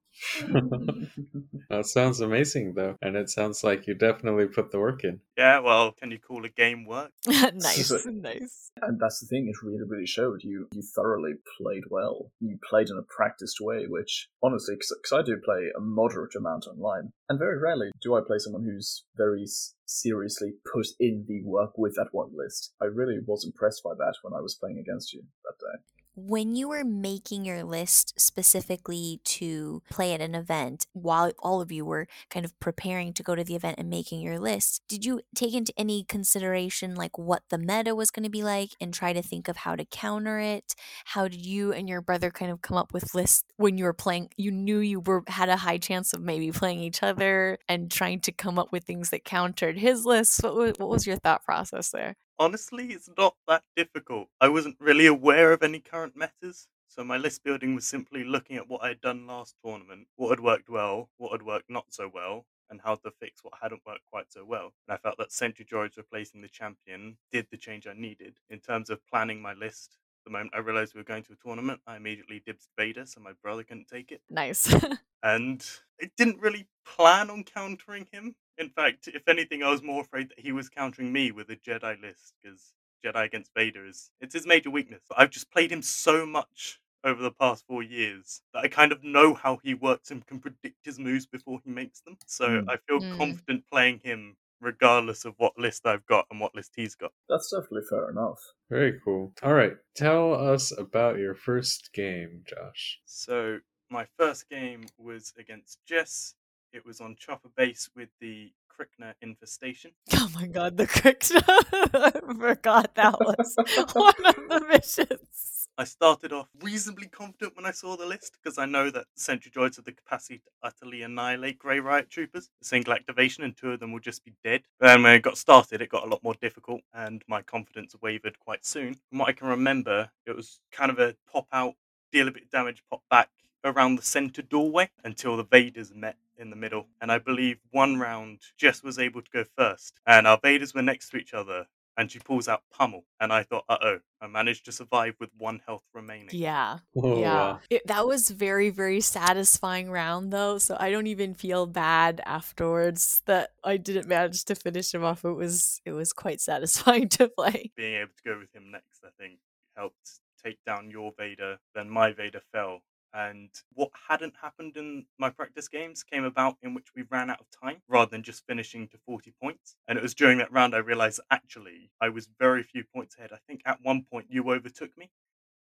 [1.70, 5.20] that sounds amazing, though, and it sounds like you definitely put the work in.
[5.38, 7.12] Yeah, well, can you call a game work?
[7.28, 8.72] nice, nice.
[8.82, 10.44] And that's the thing, it really, really showed.
[10.44, 12.32] You you thoroughly played well.
[12.40, 16.66] You played in a practiced way, which, honestly, because I do play a moderate amount
[16.68, 19.46] online, and very rarely do I play someone who's very
[19.86, 22.74] seriously put in the work with that one list.
[22.82, 25.99] I really was impressed by that when I was playing against you that day.
[26.16, 31.72] When you were making your list specifically to play at an event, while all of
[31.72, 35.06] you were kind of preparing to go to the event and making your list, did
[35.06, 38.94] you take into any consideration like what the meta was going to be like and
[38.94, 40.76] try to think of how to counter it?
[41.06, 43.94] How did you and your brother kind of come up with lists when you were
[43.94, 44.30] playing?
[44.36, 48.20] You knew you were had a high chance of maybe playing each other and trying
[48.22, 50.44] to come up with things that countered his list.
[50.44, 52.16] What was, what was your thought process there?
[52.40, 54.30] Honestly, it's not that difficult.
[54.40, 58.56] I wasn't really aware of any current metas, so my list building was simply looking
[58.56, 61.94] at what I had done last tournament, what had worked well, what had worked not
[61.94, 64.74] so well, and how to fix what hadn't worked quite so well.
[64.88, 68.38] And I felt that Sentry Droids replacing the champion did the change I needed.
[68.50, 71.36] In terms of planning my list, the moment I realized we were going to a
[71.36, 74.22] tournament, I immediately dibs Vader so my brother couldn't take it.
[74.30, 74.74] Nice.
[75.22, 75.66] And
[76.02, 78.36] I didn't really plan on countering him.
[78.60, 81.56] In fact, if anything, I was more afraid that he was countering me with a
[81.56, 85.02] Jedi list because Jedi against Vader is it's his major weakness.
[85.18, 89.04] I've just played him so much over the past four years that I kind of
[89.04, 92.18] know how he works and can predict his moves before he makes them.
[92.28, 92.70] So Mm.
[92.70, 93.10] I feel Mm.
[93.18, 97.14] confident playing him regardless of what list I've got and what list he's got.
[97.30, 98.42] That's definitely fair enough.
[98.70, 99.34] Very cool.
[99.42, 103.00] All right, tell us about your first game, Josh.
[103.06, 106.36] So my first game was against Jess.
[106.72, 109.92] It was on Chopper Base with the Krykna infestation.
[110.14, 111.32] Oh my god, the cricks.
[111.48, 113.56] I forgot that was
[113.94, 115.68] one of the missions.
[115.78, 119.50] I started off reasonably confident when I saw the list because I know that Sentry
[119.50, 122.50] Droids have the capacity to utterly annihilate Grey Riot Troopers.
[122.62, 124.64] A single activation and two of them will just be dead.
[124.82, 128.40] And when it got started, it got a lot more difficult and my confidence wavered
[128.40, 128.96] quite soon.
[129.10, 131.76] From what I can remember, it was kind of a pop out,
[132.12, 133.30] deal a bit of damage, pop back
[133.64, 136.88] around the center doorway until the Vaders met in the middle.
[137.02, 139.94] And I believe one round Jess was able to go first.
[140.06, 141.68] And our Vaders were next to each other
[142.00, 143.04] and she pulls out pummel.
[143.20, 146.30] And I thought, uh oh, I managed to survive with one health remaining.
[146.32, 146.80] Yeah.
[146.96, 147.58] Oh, yeah.
[147.70, 150.58] It, that was very, very satisfying round though.
[150.60, 155.26] So I don't even feel bad afterwards that I didn't manage to finish him off.
[155.26, 157.72] It was it was quite satisfying to play.
[157.76, 159.40] Being able to go with him next, I think,
[159.76, 161.60] helped take down your Vader.
[161.76, 162.80] Then my Vader fell.
[163.14, 167.40] And what hadn't happened in my practice games came about in which we ran out
[167.42, 169.76] of time rather than just finishing to 40 points.
[169.88, 173.32] And it was during that round I realized actually I was very few points ahead.
[173.34, 175.12] I think at one point you overtook me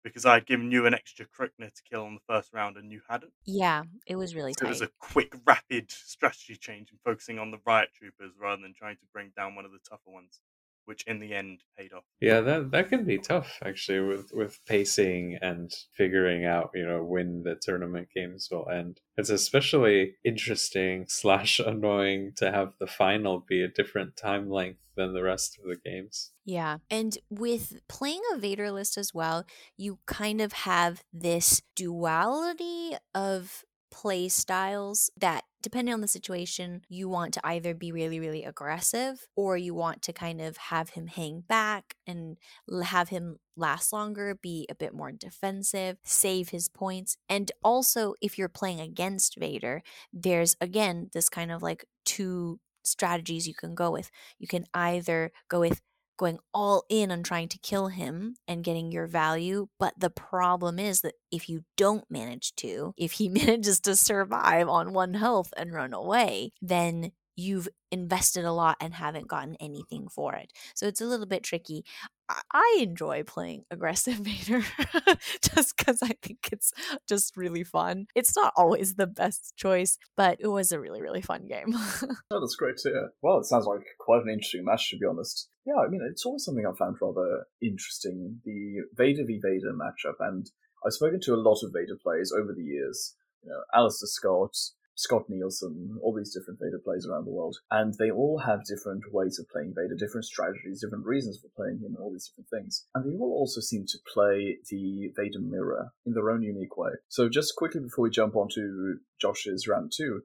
[0.03, 2.91] because I had given you an extra Krykna to kill on the first round and
[2.91, 3.33] you hadn't.
[3.45, 7.51] Yeah, it was really So it was a quick, rapid strategy change and focusing on
[7.51, 10.39] the riot troopers rather than trying to bring down one of the tougher ones,
[10.89, 12.03] which in the end paid off.
[12.19, 17.03] Yeah, that that can be tough actually with with pacing and figuring out you know
[17.03, 18.99] when the tournament games will end.
[19.15, 25.13] It's especially interesting slash annoying to have the final be a different time length than
[25.13, 26.31] the rest of the games.
[26.43, 26.79] Yeah.
[26.89, 29.45] And with playing a Vader list as well,
[29.77, 37.09] you kind of have this duality of play styles that depending on the situation you
[37.09, 41.07] want to either be really really aggressive or you want to kind of have him
[41.07, 42.37] hang back and
[42.83, 47.17] have him last longer be a bit more defensive save his points.
[47.27, 53.47] And also if you're playing against Vader there's again this kind of like two strategies
[53.47, 54.09] you can go with.
[54.39, 55.81] You can either go with
[56.19, 59.67] going all in on trying to kill him and getting your value.
[59.79, 64.69] But the problem is that if you don't manage to, if he manages to survive
[64.69, 70.07] on one health and run away, then you've invested a lot and haven't gotten anything
[70.07, 70.51] for it.
[70.75, 71.83] So it's a little bit tricky.
[72.29, 74.63] I- enjoy playing aggressive Vader
[75.41, 76.71] just because I think it's
[77.07, 78.05] just really fun.
[78.15, 81.73] It's not always the best choice, but it was a really, really fun game.
[82.31, 83.09] Oh, that's great to hear.
[83.23, 85.49] Well, it sounds like quite an interesting match, to be honest.
[85.65, 90.15] Yeah, I mean, it's always something I found rather interesting the Vader v Vader matchup,
[90.19, 90.45] and
[90.85, 93.15] I've spoken to a lot of Vader players over the years.
[93.43, 94.55] You know, Alistair Scott,
[94.99, 99.13] Scott Nielsen, all these different Vader plays around the world, and they all have different
[99.13, 102.49] ways of playing Vader, different strategies, different reasons for playing him, and all these different
[102.49, 102.85] things.
[102.93, 106.91] And they all also seem to play the Vader mirror in their own unique way.
[107.07, 110.23] So just quickly before we jump onto Josh's round two,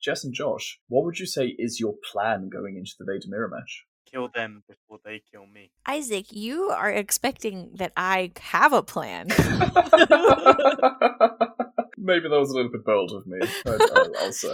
[0.00, 3.48] Jess and Josh, what would you say is your plan going into the Vader mirror
[3.48, 3.84] match?
[4.10, 5.70] Kill them before they kill me.
[5.84, 9.28] Isaac, you are expecting that I have a plan.
[12.04, 13.38] Maybe that was a little bit bold of me.
[13.66, 14.52] I'll, I'll say.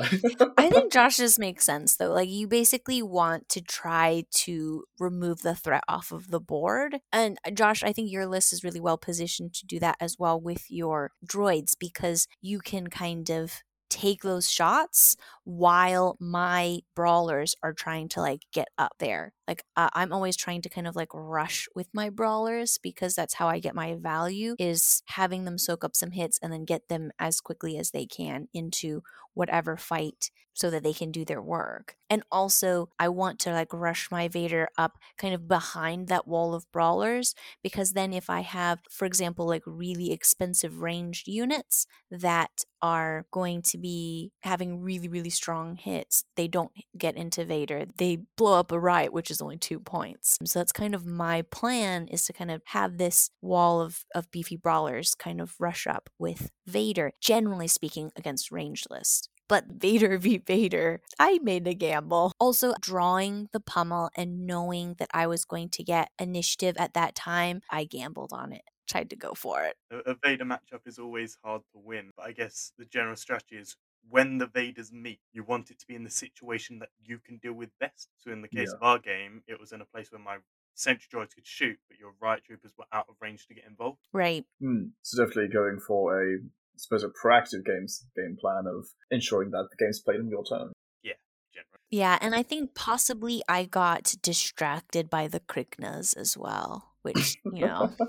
[0.57, 2.13] I think Josh's makes sense though.
[2.13, 7.01] Like you basically want to try to remove the threat off of the board.
[7.13, 10.17] And uh, Josh, I think your list is really well positioned to do that as
[10.17, 17.55] well with your droids because you can kind of take those shots while my brawlers
[17.63, 19.35] are trying to like get up there.
[19.49, 23.35] Like uh, I'm always trying to kind of like rush with my brawlers because that's
[23.35, 26.89] how I get my value is having them soak up some hits and then get
[26.89, 29.03] them as quickly as they can into
[29.35, 31.97] whatever fight so that they can do their work.
[32.11, 36.55] And also, I want to like rush my Vader up kind of behind that wall
[36.55, 42.51] of brawlers because then if I have, for example, like really expensive ranged units that
[42.83, 47.87] are going to be having really, really strong hits, they don't get into Vader.
[47.97, 50.37] They blow up a riot, which is only two points.
[50.45, 54.31] So that's kind of my plan is to kind of have this wall of, of
[54.31, 60.17] beefy brawlers kind of rush up with Vader, generally speaking, against ranged lists but Vader
[60.17, 62.33] v Vader, I made a gamble.
[62.39, 67.17] Also, drawing the pummel and knowing that I was going to get initiative at that
[67.17, 68.63] time, I gambled on it.
[68.89, 69.75] Tried to go for it.
[69.91, 73.57] A, a Vader matchup is always hard to win, but I guess the general strategy
[73.57, 73.77] is
[74.09, 77.39] when the Vaders meet, you want it to be in the situation that you can
[77.39, 78.09] deal with best.
[78.19, 78.77] So in the case Yeah.
[78.77, 80.39] of our game, it was in a place where my
[80.75, 83.99] sentry droids could shoot, but your riot troopers were out of range to get involved.
[84.13, 84.47] Right.
[84.61, 84.91] Hmm.
[85.03, 86.39] So definitely going for a, I
[86.81, 90.73] suppose, a proactive games game plan of ensuring that the game's played on your turn.
[91.03, 91.13] Yeah,
[91.55, 91.81] generally.
[91.91, 97.67] Yeah, and I think possibly I got distracted by the Kryknas as well, which, you
[97.67, 97.93] know.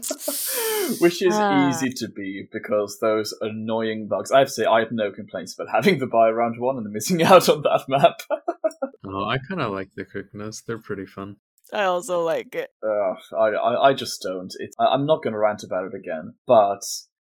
[0.99, 1.69] Which is Ah.
[1.69, 4.31] easy to be because those annoying bugs.
[4.31, 6.91] I have to say, I have no complaints about having the buy round one and
[6.91, 8.19] missing out on that map.
[9.05, 10.63] Oh, I kind of like the Kryknas.
[10.65, 11.37] They're pretty fun.
[11.71, 12.69] I also like it.
[12.83, 14.51] Ugh, I, I, I just don't.
[14.59, 16.81] It, I, I'm not going to rant about it again, but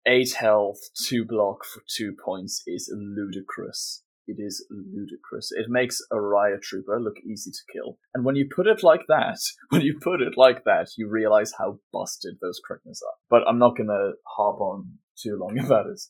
[0.07, 4.03] 8 health, 2 block for 2 points is ludicrous.
[4.27, 5.53] It is ludicrous.
[5.53, 7.99] It makes a riot trooper look easy to kill.
[8.14, 9.38] And when you put it like that,
[9.71, 13.14] when you put it like that, you realize how busted those Kryknas are.
[13.31, 16.01] But I'm not going to harp on too long about it.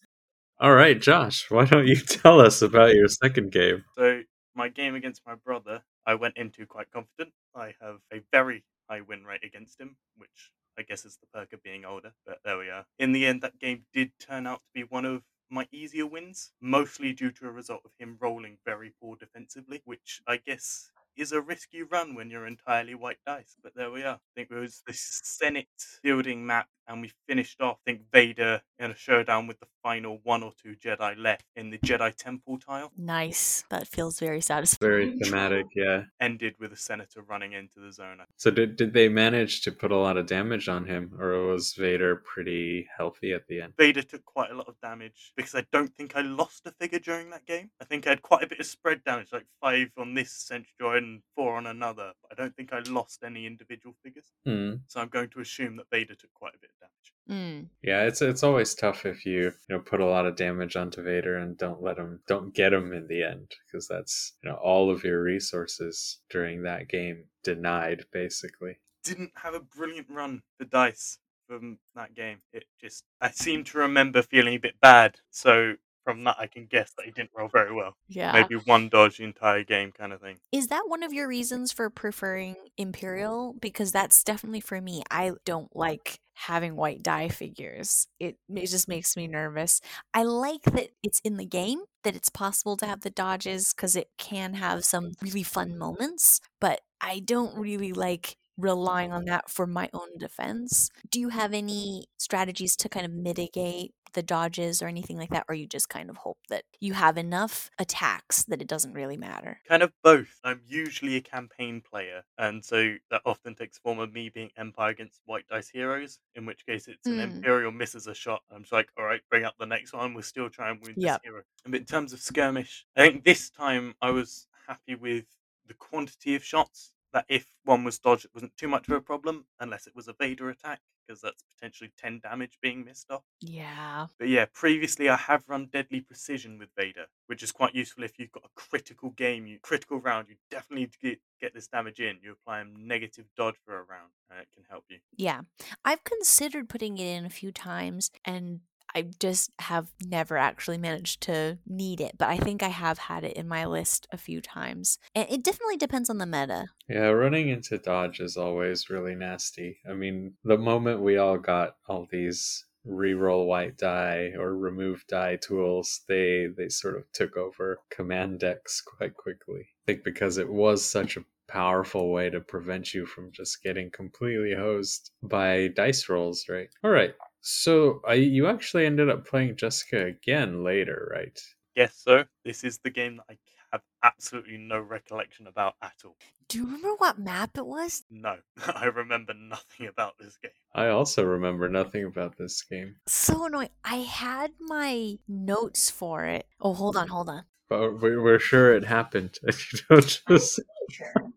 [0.59, 3.85] All right, Josh, why don't you tell us about your second game?
[3.97, 4.23] So
[4.55, 7.35] my game against my brother, I went into quite confident.
[7.55, 11.53] I have a very high win rate against him, which I guess it's the perk
[11.53, 12.15] of being older.
[12.25, 12.87] But there we are.
[12.99, 16.53] In the end, that game did turn out to be one of my easier wins,
[16.61, 21.33] mostly due to a result of him rolling very poor defensively, which I guess is
[21.33, 23.57] a risk you run when you're entirely white dice.
[23.63, 24.17] But there we are.
[24.17, 28.61] I think it was the Senate building map, and we finished off, I think, Vader
[28.79, 32.59] in a showdown with the final one or two Jedi left in the Jedi Temple
[32.59, 32.93] tile.
[32.97, 33.65] Nice.
[33.71, 34.91] That feels very satisfying.
[34.91, 36.03] Very thematic, yeah.
[36.21, 38.19] Ended with a senator running into the zone.
[38.37, 41.75] So did did they manage to put a lot of damage on him, or was
[41.75, 43.75] Vader pretty healthy at the end?
[43.77, 46.99] Vader took quite a lot of damage because I don't think I lost a figure
[46.99, 47.71] during that game.
[47.81, 50.73] I think I had quite a bit of spread damage, like five on this sentry
[50.81, 52.13] droid and four on another.
[52.31, 54.33] I don't think I lost any individual figures.
[54.45, 54.75] Hmm.
[54.87, 57.13] So I'm going to assume that Vader took quite a bit of damage.
[57.29, 57.69] Mm.
[57.83, 61.03] Yeah, it's it's always tough if you you know put a lot of damage onto
[61.03, 64.57] Vader and don't let him don't get him in the end because that's you know
[64.57, 68.79] all of your resources during that game denied basically.
[69.05, 72.39] Didn't have a brilliant run for dice from that game.
[72.53, 75.17] It just I seem to remember feeling a bit bad.
[75.31, 75.75] So
[76.07, 77.97] from that I can guess that he didn't roll very well.
[78.09, 78.31] Yeah.
[78.31, 80.37] Maybe one dodge the entire game kind of thing.
[80.53, 83.57] Is that one of your reasons for preferring Imperial?
[83.61, 85.03] Because that's definitely for me.
[85.11, 88.07] I don't like having white die figures.
[88.21, 89.81] It, it just makes me nervous.
[90.15, 93.97] I like that it's in the game, that it's possible to have the dodges because
[93.97, 99.51] it can have some really fun moments, but I don't really like relying on that
[99.51, 100.89] for my own defense.
[101.11, 105.45] Do you have any strategies to kind of mitigate the dodges or anything like that,
[105.49, 109.17] or you just kind of hope that you have enough attacks that it doesn't really
[109.17, 109.61] matter?
[109.69, 110.39] Kind of both.
[110.45, 114.91] I'm usually a campaign player, and so that often takes form of me being Empire
[114.91, 117.21] against White Dice Heroes, in which case it's an Hmm.
[117.21, 118.43] Imperial misses a shot.
[118.51, 120.15] I'm just like, all right, bring up the next one.
[120.15, 121.21] We'll still try and win Yep.
[121.21, 121.43] this hero.
[121.65, 125.27] But in terms of skirmish, I think this time I was happy with
[125.67, 129.01] the quantity of shots that if one was dodged, it wasn't too much of a
[129.01, 133.23] problem unless it was a Vader attack, because that's potentially 10 damage being missed off.
[133.41, 134.09] Yeah.
[134.19, 138.19] But yeah, previously I have run Deadly Precision with Vader, which is quite useful if
[138.19, 141.69] you've got a critical game, you critical round, you definitely need to get, get this
[141.69, 142.19] damage in.
[142.23, 144.99] You apply a negative dodge for a round, and it can help you.
[145.17, 145.41] Yeah.
[145.87, 148.61] I've considered putting it in a few times and
[148.95, 153.25] I just have never actually managed to need it, but I think I have had
[153.25, 154.99] it in my list a few times.
[155.15, 156.67] It definitely depends on the meta.
[156.89, 159.79] Yeah, running into dodge is always really nasty.
[159.89, 165.37] I mean, the moment we all got all these reroll white die or remove die
[165.37, 169.61] tools, they they sort of took over command decks quite quickly.
[169.61, 173.91] I think because it was such a powerful way to prevent you from just getting
[173.91, 176.69] completely hosed by dice rolls, right?
[176.83, 177.15] All right.
[177.57, 181.39] So I, you actually ended up playing Jessica again later, right?
[181.77, 182.27] Yes, sir.
[182.45, 183.39] This is the game that I
[183.71, 186.17] have absolutely no recollection about at all.
[186.49, 188.03] Do you remember what map it was?
[188.11, 188.35] No,
[188.75, 190.51] I remember nothing about this game.
[190.75, 192.97] I also remember nothing about this game.
[193.07, 193.69] So annoying.
[193.85, 196.49] I had my notes for it.
[196.61, 197.45] Oh, hold on, hold on.
[197.69, 199.39] But we- we're sure it happened.
[199.47, 200.59] You don't just
[200.91, 201.33] Sure.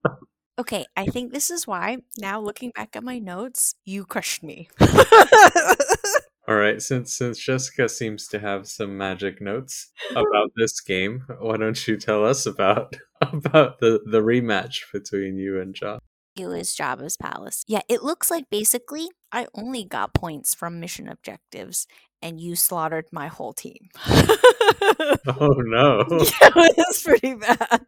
[0.60, 4.68] Okay, I think this is why, now looking back at my notes, you crushed me.
[6.50, 11.56] All right, since since Jessica seems to have some magic notes about this game, why
[11.56, 16.02] don't you tell us about about the the rematch between you and Josh?
[16.36, 17.64] it was Jabba's palace.
[17.68, 21.88] Yeah, it looks like basically I only got points from mission objectives
[22.22, 23.90] and you slaughtered my whole team.
[25.28, 26.06] Oh no!
[26.10, 27.86] yeah, it was pretty bad.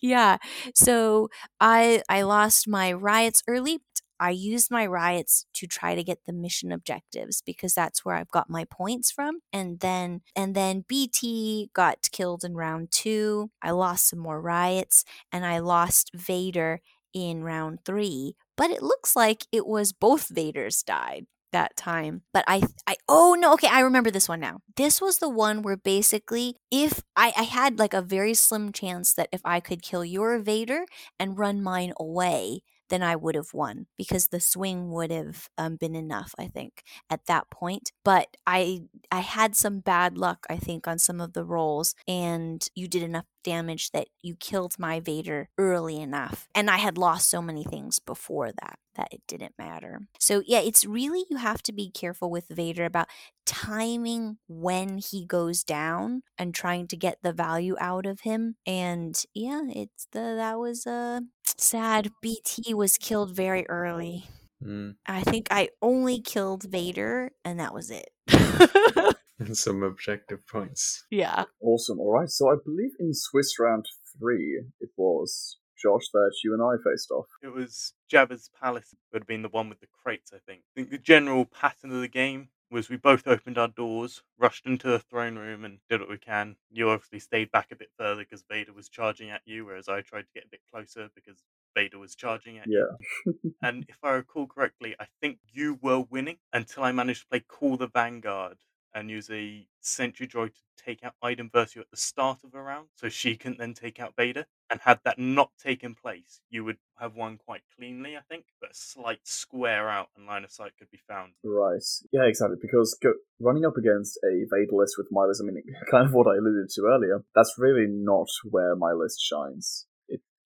[0.00, 0.38] Yeah.
[0.74, 1.28] So
[1.60, 3.80] I I lost my riots early.
[4.20, 8.30] I used my riots to try to get the mission objectives because that's where I've
[8.30, 9.40] got my points from.
[9.52, 13.50] And then and then BT got killed in round 2.
[13.62, 16.80] I lost some more riots and I lost Vader
[17.14, 18.34] in round 3.
[18.56, 22.22] But it looks like it was both Vaders died that time.
[22.32, 24.60] But I I oh no, okay, I remember this one now.
[24.76, 29.14] This was the one where basically if I, I had like a very slim chance
[29.14, 30.84] that if I could kill your Vader
[31.18, 35.76] and run mine away, then I would have won because the swing would have um,
[35.76, 37.92] been enough, I think, at that point.
[38.04, 42.66] But I I had some bad luck, I think, on some of the rolls, and
[42.74, 46.48] you did enough damage that you killed my Vader early enough.
[46.54, 50.00] And I had lost so many things before that that it didn't matter.
[50.18, 53.08] So yeah, it's really you have to be careful with Vader about
[53.46, 58.56] timing when he goes down and trying to get the value out of him.
[58.66, 61.20] And yeah, it's the that was uh
[61.56, 62.10] sad.
[62.20, 64.26] BT was killed very early.
[64.62, 68.10] Mm, I think I only killed Vader and that was it.
[69.38, 71.04] and some objective points.
[71.10, 71.44] yeah.
[71.60, 72.00] Awesome.
[72.00, 72.30] All right.
[72.30, 73.86] So I believe in Swiss round
[74.18, 77.26] three, it was Josh that you and I faced off.
[77.42, 80.62] It was Jabba's palace would have been the one with the crates, I think.
[80.72, 84.66] I think the general pattern of the game was we both opened our doors, rushed
[84.66, 86.56] into the throne room, and did what we can.
[86.70, 90.02] You obviously stayed back a bit further because Vader was charging at you, whereas I
[90.02, 91.42] tried to get a bit closer because
[91.74, 92.86] Vader was charging at you.
[93.26, 93.32] Yeah.
[93.62, 97.40] And if I recall correctly, I think you were winning until I managed to play
[97.40, 98.58] Call the Vanguard
[98.94, 102.62] and use a sentry droid to take out Iden Versio at the start of a
[102.62, 104.46] round, so she can then take out Vader.
[104.70, 108.44] And had that not taken place, you would have won quite cleanly, I think.
[108.60, 111.32] But a slight square out and line of sight could be found.
[111.42, 111.82] Right.
[112.12, 112.58] Yeah, exactly.
[112.60, 116.12] Because go, running up against a Vader list with my list, I mean, kind of
[116.12, 119.86] what I alluded to earlier, that's really not where my list shines.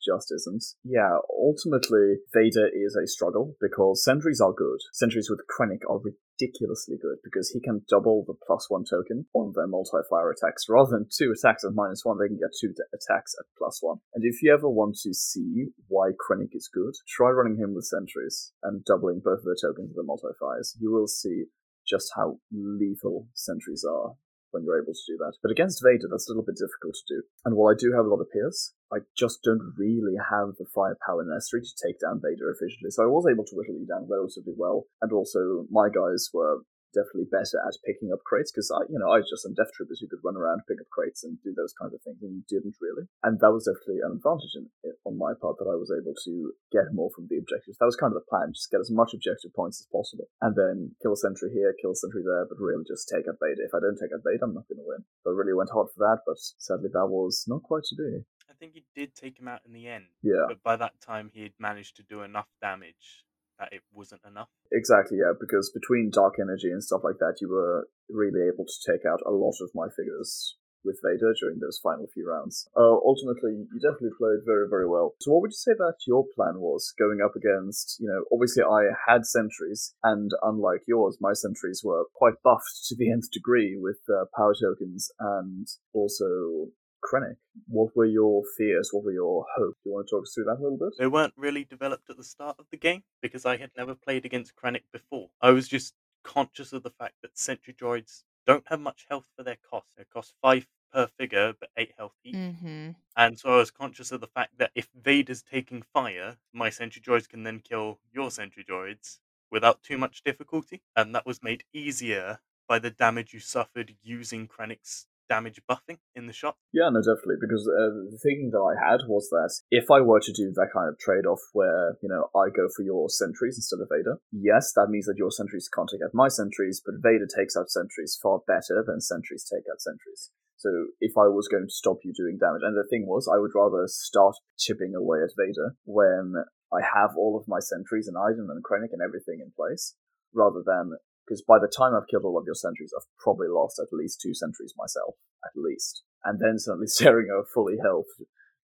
[0.04, 0.64] Just isn't.
[0.84, 4.80] Yeah, ultimately, Vader is a struggle because sentries are good.
[4.92, 9.52] Sentries with Krennic are ridiculously good because he can double the plus one token on
[9.54, 10.66] their multiplier attacks.
[10.68, 13.98] Rather than two attacks at minus one, they can get two attacks at plus one.
[14.14, 17.84] And if you ever want to see why Krennic is good, try running him with
[17.84, 20.74] sentries and doubling both of the tokens of the multipliers.
[20.80, 21.44] You will see
[21.86, 24.14] just how lethal sentries are
[24.52, 25.34] when you're able to do that.
[25.42, 27.22] But against Vader, that's a little bit difficult to do.
[27.44, 30.68] And while I do have a lot of Pierce, I just don't really have the
[30.68, 32.92] firepower necessary to take down Vader efficiently.
[32.92, 34.86] So I was able to whittle you down relatively well.
[35.00, 36.62] And also, my guys were
[36.94, 39.72] definitely better at picking up crates because I, you know, I was just some death
[39.72, 42.36] troopers who could run around, pick up crates, and do those kinds of things, and
[42.36, 43.08] you didn't really.
[43.24, 44.68] And that was definitely an advantage in,
[45.04, 46.32] on my part that I was able to
[46.70, 47.76] get more from the objectives.
[47.80, 50.54] That was kind of the plan, just get as much objective points as possible, and
[50.54, 53.64] then kill a sentry here, kill a sentry there, but really just take out Vader.
[53.64, 55.02] If I don't take out Vader, I'm not going to win.
[55.24, 58.22] So I really went hard for that, but sadly that was not quite to be.
[58.50, 60.46] I think he did take him out in the end, Yeah.
[60.46, 63.24] but by that time he had managed to do enough damage
[63.62, 64.48] that it wasn't enough.
[64.72, 68.78] Exactly, yeah, because between dark energy and stuff like that, you were really able to
[68.90, 72.66] take out a lot of my figures with Vader during those final few rounds.
[72.76, 75.14] Uh, ultimately, you definitely played very, very well.
[75.20, 77.98] So, what would you say that your plan was going up against?
[78.00, 82.96] You know, obviously, I had sentries, and unlike yours, my sentries were quite buffed to
[82.98, 87.36] the nth degree with uh, power tokens and also Krennic.
[87.68, 88.90] What were your fears?
[88.92, 89.78] What were your hopes?
[89.82, 90.94] Do you want to talk us through that a little bit?
[90.98, 94.24] They weren't really developed at the start of the game because I had never played
[94.24, 95.28] against Krennic before.
[95.40, 99.42] I was just conscious of the fact that sentry droids don't have much health for
[99.42, 99.88] their cost.
[99.96, 102.34] They cost five per figure, but eight health each.
[102.34, 102.90] Mm-hmm.
[103.16, 107.02] And so I was conscious of the fact that if Vader's taking fire, my sentry
[107.02, 109.18] droids can then kill your sentry droids
[109.50, 110.82] without too much difficulty.
[110.96, 116.26] And that was made easier by the damage you suffered using Krennic's damage buffing in
[116.26, 116.56] the shot.
[116.72, 117.40] Yeah, no, definitely.
[117.40, 120.70] Because uh, the thinking that I had was that if I were to do that
[120.72, 124.18] kind of trade off where, you know, I go for your sentries instead of Vader,
[124.30, 127.70] yes, that means that your sentries can't take out my sentries, but Vader takes out
[127.70, 130.30] sentries far better than sentries take out sentries.
[130.62, 130.70] So
[131.00, 133.50] if I was going to stop you doing damage, and the thing was, I would
[133.50, 136.34] rather start chipping away at Vader when
[136.72, 139.96] I have all of my sentries and Iden and Krennic and everything in place,
[140.32, 140.94] rather than
[141.32, 144.20] because by the time I've killed all of your sentries, I've probably lost at least
[144.20, 148.12] two sentries myself, at least, and then suddenly staring a fully health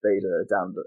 [0.05, 0.85] Vader down the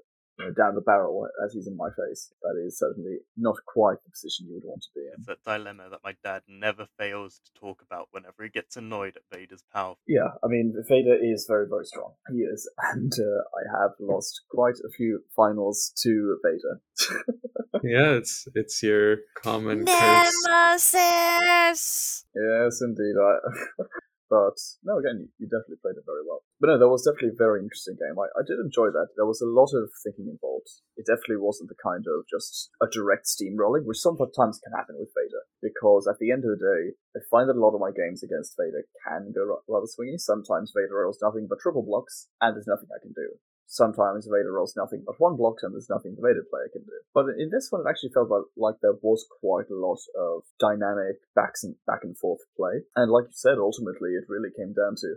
[0.56, 2.32] down the barrel as he's in my face.
[2.42, 5.14] That is certainly not quite the position you would want to be in.
[5.18, 9.18] It's that dilemma that my dad never fails to talk about whenever he gets annoyed
[9.18, 9.96] at Vader's power.
[10.08, 12.14] Yeah, I mean, Vader is very, very strong.
[12.30, 16.82] He is, and uh, I have lost quite a few finals to Vader.
[17.84, 20.48] yeah, it's it's your common curse.
[20.48, 22.26] Nemesis.
[22.36, 23.16] yes, indeed.
[23.20, 23.38] I,
[24.32, 26.48] but no, again, you, you definitely played it very well.
[26.64, 28.16] But no, that was definitely a very interesting game.
[28.16, 29.12] I, I did enjoy that.
[29.20, 30.72] There was a lot of thinking involved.
[30.96, 35.12] It definitely wasn't the kind of just a direct steamrolling, which sometimes can happen with
[35.12, 35.44] Vader.
[35.60, 38.24] Because at the end of the day, I find that a lot of my games
[38.24, 40.16] against Vader can go rather swingy.
[40.16, 43.36] Sometimes Vader rolls nothing but triple blocks, and there's nothing I can do.
[43.72, 47.00] Sometimes Vader rolls nothing but one block, and there's nothing the Vader player can do.
[47.16, 51.24] But in this one, it actually felt like, there was quite a lot of dynamic
[51.40, 52.84] backs and back and forth play.
[52.98, 55.16] And like you said, ultimately, it really came down to,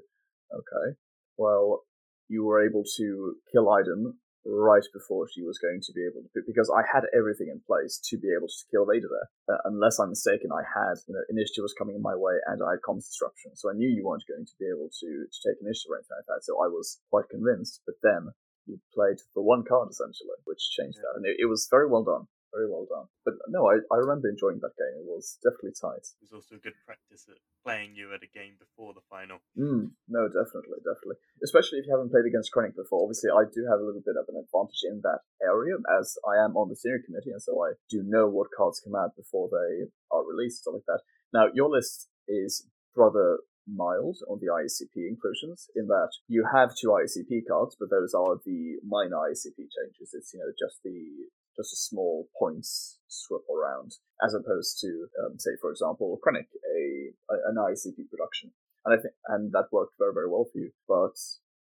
[0.54, 0.94] okay,
[1.36, 1.82] well,
[2.28, 4.14] you were able to kill Iden
[4.46, 7.98] right before she was going to be able to, because I had everything in place
[8.06, 9.28] to be able to kill Vader there.
[9.50, 12.62] Uh, unless I'm mistaken, I had, you know, initiative was coming in my way and
[12.62, 13.56] I had comms disruption.
[13.58, 16.22] So I knew you weren't going to be able to, to take initiative or anything
[16.22, 16.46] like that.
[16.46, 17.82] So I was quite convinced.
[17.82, 18.30] But then
[18.66, 21.16] you played the one card essentially, which changed that.
[21.16, 22.26] And it, it was very well done.
[22.54, 23.10] Very well done.
[23.26, 25.02] But no, I, I remember enjoying that game.
[25.02, 26.06] It was definitely tight.
[26.06, 29.42] It was also good practice at playing you at a game before the final.
[29.58, 31.18] Mm, no, definitely, definitely.
[31.42, 33.02] Especially if you haven't played against Krennic before.
[33.02, 36.38] Obviously, I do have a little bit of an advantage in that area, as I
[36.38, 39.50] am on the steering committee, and so I do know what cards come out before
[39.50, 41.02] they are released, stuff like that.
[41.34, 46.88] Now, your list is rather mild on the ICP inclusions in that you have two
[46.88, 50.12] ICP cards, but those are the minor ICP changes.
[50.12, 53.92] It's, you know, just the just a small points swap around,
[54.26, 58.50] as opposed to, um, say, for example, Krennic, a, a an ICP production,
[58.84, 60.70] and I think and that worked very very well for you.
[60.88, 61.16] But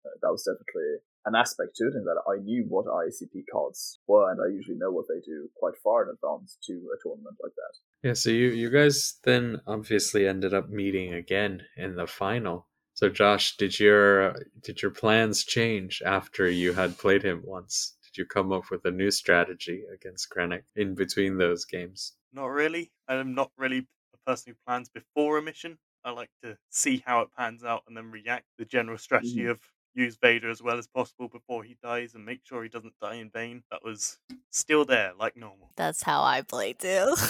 [0.06, 4.00] uh, that was definitely an aspect to it in that I knew what ICP cards
[4.08, 7.38] were, and I usually know what they do quite far in advance to a tournament
[7.42, 8.08] like that.
[8.08, 12.68] Yeah, so you you guys then obviously ended up meeting again in the final.
[12.94, 17.96] So Josh, did your did your plans change after you had played him once?
[18.04, 22.14] Did you come up with a new strategy against Krennic in between those games?
[22.34, 22.92] Not really.
[23.08, 25.78] I'm not really a person who plans before a mission.
[26.06, 28.46] I like to see how it pans out and then react.
[28.58, 29.52] The general strategy Mhm.
[29.52, 29.62] of
[29.96, 33.16] use Vader as well as possible before he dies and make sure he doesn't die
[33.16, 33.64] in vain.
[33.72, 34.18] That was
[34.52, 35.72] still there, like normal.
[35.76, 37.16] That's how I play too.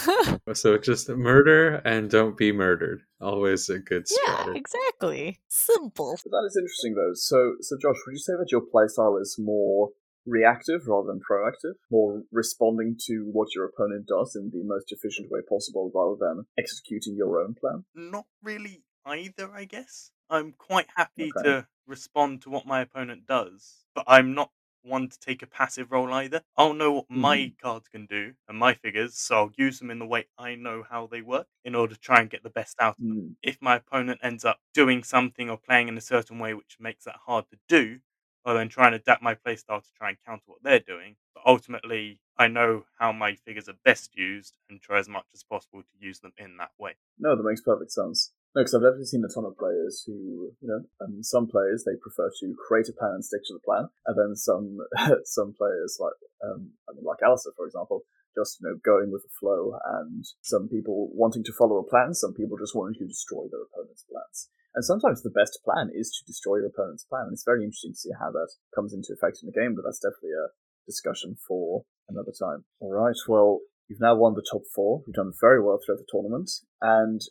[0.53, 3.01] So just murder and don't be murdered.
[3.21, 4.59] Always a good yeah, strategy.
[4.59, 5.39] exactly.
[5.47, 6.17] Simple.
[6.23, 7.13] But that is interesting though.
[7.13, 9.89] So, so Josh, would you say that your playstyle is more
[10.25, 15.29] reactive rather than proactive, more responding to what your opponent does in the most efficient
[15.31, 17.85] way possible rather than executing your own plan?
[17.95, 20.11] Not really either, I guess.
[20.29, 21.43] I'm quite happy Okay.
[21.43, 24.51] to respond to what my opponent does, but I'm not
[24.81, 26.43] one to take a passive role either.
[26.57, 29.99] I'll know what my cards can do and my figures, so I'll use them in
[29.99, 32.75] the way I know how they work in order to try and get the best
[32.81, 33.17] out of them.
[33.17, 33.33] Hmm.
[33.41, 37.05] If my opponent ends up doing something or playing in a certain way which makes
[37.05, 38.01] that hard to do,
[38.45, 41.15] I'll then try and adapt my playstyle to try and counter what they're doing.
[41.33, 45.43] But ultimately, I know how my figures are best used and try as much as
[45.43, 46.95] possible to use them in that way.
[47.17, 48.33] No, that makes perfect sense.
[48.53, 51.83] No, because I've definitely seen a ton of players who, you know, um, some players
[51.83, 54.77] they prefer to create a plan and stick to the plan, and then some
[55.25, 56.13] some players like,
[56.45, 58.05] um, I mean, like Alistair, for example,
[58.37, 62.13] just you know going with the flow, and some people wanting to follow a plan,
[62.13, 64.49] some people just wanting to destroy their opponent's plans.
[64.75, 67.25] And sometimes the best plan is to destroy your opponent's plan.
[67.25, 69.83] And it's very interesting to see how that comes into effect in the game, but
[69.85, 70.49] that's definitely a
[70.87, 72.65] discussion for another time.
[72.79, 75.03] All right, well, you've now won the top four.
[75.05, 76.49] You've done very well throughout the tournament,
[76.81, 77.21] and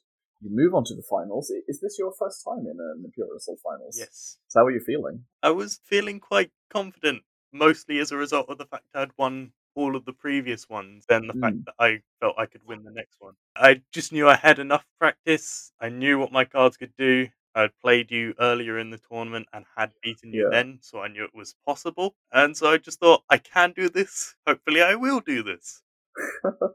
[0.42, 1.50] you move on to the finals.
[1.68, 3.96] Is this your first time in an Imperial Assault finals?
[3.98, 4.38] Yes.
[4.48, 5.24] So how are you feeling?
[5.42, 7.22] I was feeling quite confident,
[7.52, 11.26] mostly as a result of the fact I'd won all of the previous ones than
[11.26, 11.64] the fact Mm.
[11.66, 13.34] that I felt I could win the next one.
[13.56, 15.72] I just knew I had enough practice.
[15.80, 17.28] I knew what my cards could do.
[17.54, 20.50] I'd played you earlier in the tournament and had beaten you Yeah.
[20.50, 22.16] then, so I knew it was possible.
[22.32, 24.34] And so I just thought, I can do this.
[24.46, 25.82] Hopefully, I will do this.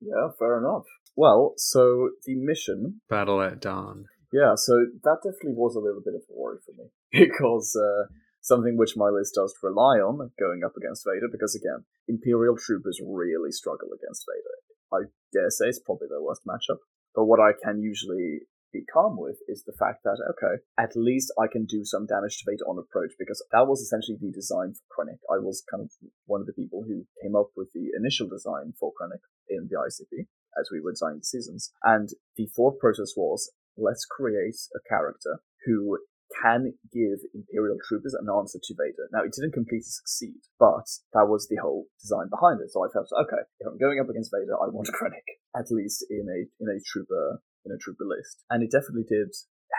[0.00, 0.84] Yeah, fair enough.
[1.18, 4.06] Well, so the mission Battle at dawn.
[4.30, 8.06] Yeah, so that definitely was a little bit of a worry for me because uh,
[8.40, 11.26] something which my list does rely on going up against Vader.
[11.26, 14.56] Because again, Imperial troopers really struggle against Vader.
[14.94, 16.78] I dare say it's probably their worst matchup.
[17.16, 21.34] But what I can usually be calm with is the fact that okay, at least
[21.34, 24.70] I can do some damage to Vader on approach because that was essentially the design
[24.70, 25.18] for Krennic.
[25.26, 25.90] I was kind of
[26.30, 29.82] one of the people who came up with the initial design for Krennic in the
[29.82, 34.80] ICP as we were designing the seasons, and the thought process was let's create a
[34.88, 35.98] character who
[36.42, 39.08] can give Imperial troopers an answer to Vader.
[39.12, 40.84] Now, it didn't completely succeed, but
[41.14, 42.70] that was the whole design behind it.
[42.70, 45.24] So I felt, okay, if I'm going up against Vader, I want a Krennic,
[45.56, 49.32] at least in a in a trooper in a trooper list, and it definitely did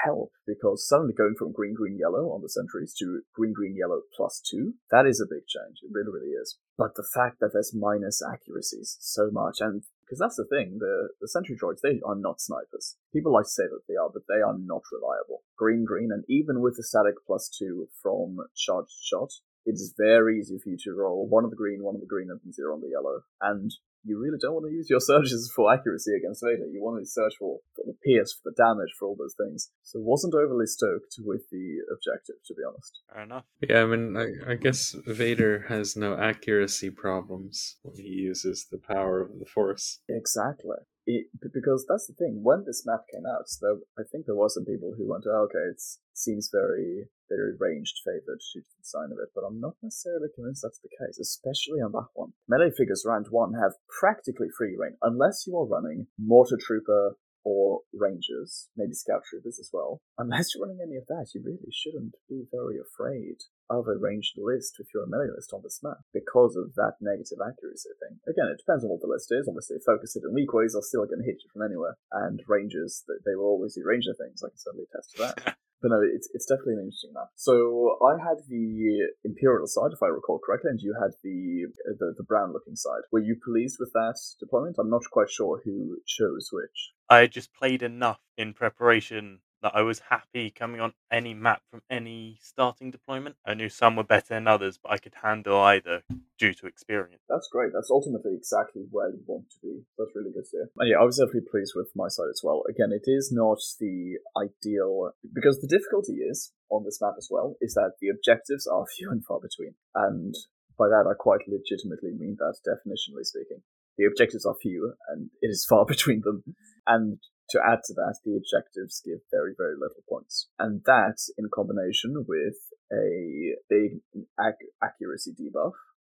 [0.05, 4.01] help because suddenly going from green green yellow on the sentries to green green yellow
[4.15, 7.49] plus two that is a big change it really really is but the fact that
[7.53, 12.01] there's minus accuracies so much and because that's the thing the the sentry droids they
[12.03, 12.97] are not snipers.
[13.13, 15.43] People like to say that they are but they are not reliable.
[15.55, 19.29] Green green and even with the static plus two from charged shot
[19.65, 22.07] it is very easy for you to roll one of the green one of the
[22.07, 23.21] green and zero on the yellow.
[23.39, 23.71] And
[24.03, 26.67] you really don't want to use your searches for accuracy against Vader.
[26.71, 29.71] You want to search for, for the pierce, for the damage, for all those things.
[29.83, 32.99] So wasn't overly stoked with the objective, to be honest.
[33.13, 33.45] Fair enough.
[33.61, 38.77] Yeah, I mean, I, I guess Vader has no accuracy problems when he uses the
[38.79, 39.99] power of the Force.
[40.07, 40.77] Exactly.
[41.05, 42.41] It, because that's the thing.
[42.43, 45.47] When this map came out, there, I think there were some people who went, oh,
[45.49, 45.81] "Okay, it
[46.13, 50.61] seems very, very ranged favored to the design of it," but I'm not necessarily convinced
[50.61, 51.17] that's the case.
[51.17, 55.65] Especially on that one, melee figures round one have practically free reign unless you are
[55.65, 60.01] running mortar trooper or rangers, maybe scout troopers as well.
[60.17, 63.37] Unless you're running any of that, you really shouldn't be very afraid
[63.69, 66.97] of a ranged list if you're a melee list on this map because of that
[67.01, 68.19] negative accuracy thing.
[68.27, 69.47] Again, it depends on what the list is.
[69.47, 72.41] Obviously, focus it in weak ways are still going to hit you from anywhere, and
[72.47, 74.41] rangers they they will always do ranger things.
[74.43, 75.57] I can certainly attest to that.
[75.81, 77.29] But no, it's it's definitely an interesting map.
[77.35, 81.95] So I had the Imperial side, if I recall correctly, and you had the uh,
[81.97, 83.03] the, the brown looking side.
[83.11, 84.75] Were you pleased with that deployment?
[84.77, 86.91] I'm not quite sure who chose which.
[87.09, 91.61] I had just played enough in preparation that I was happy coming on any map
[91.69, 93.35] from any starting deployment.
[93.45, 96.03] I knew some were better than others, but I could handle either
[96.37, 97.23] due to experience.
[97.29, 97.71] That's great.
[97.73, 99.81] That's ultimately exactly where you want to be.
[99.97, 100.69] That's really good to hear.
[100.77, 102.63] And yeah, I was definitely pleased with my side as well.
[102.69, 107.55] Again, it is not the ideal because the difficulty is on this map as well
[107.61, 109.75] is that the objectives are few and far between.
[109.95, 110.35] And
[110.77, 113.61] by that I quite legitimately mean that definitionally speaking.
[113.97, 116.43] The objectives are few and it is far between them.
[116.87, 117.19] And
[117.51, 120.49] to add to that, the objectives give very, very little points.
[120.57, 122.55] And that, in combination with
[122.91, 124.01] a big
[124.39, 125.73] ac- accuracy debuff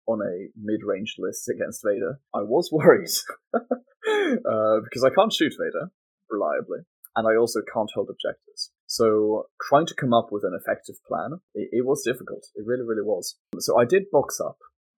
[0.08, 3.10] on a mid-range list against Vader, I was worried.
[3.54, 5.92] uh, because I can't shoot Vader
[6.30, 6.80] reliably,
[7.16, 8.72] and I also can't hold objectives.
[8.88, 12.48] So trying to come up with an effective plan, it, it was difficult.
[12.56, 13.38] It really, really was.
[13.60, 14.58] So I did box up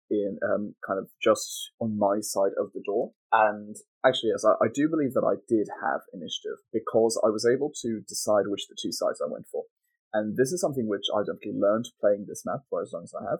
[0.10, 3.12] in um, kind of just on my side of the door.
[3.32, 3.76] And
[4.06, 7.72] actually, yes, I, I do believe that I did have initiative because I was able
[7.82, 9.64] to decide which the two sides I went for.
[10.14, 13.14] And this is something which I definitely learned playing this map for as long as
[13.14, 13.40] I have.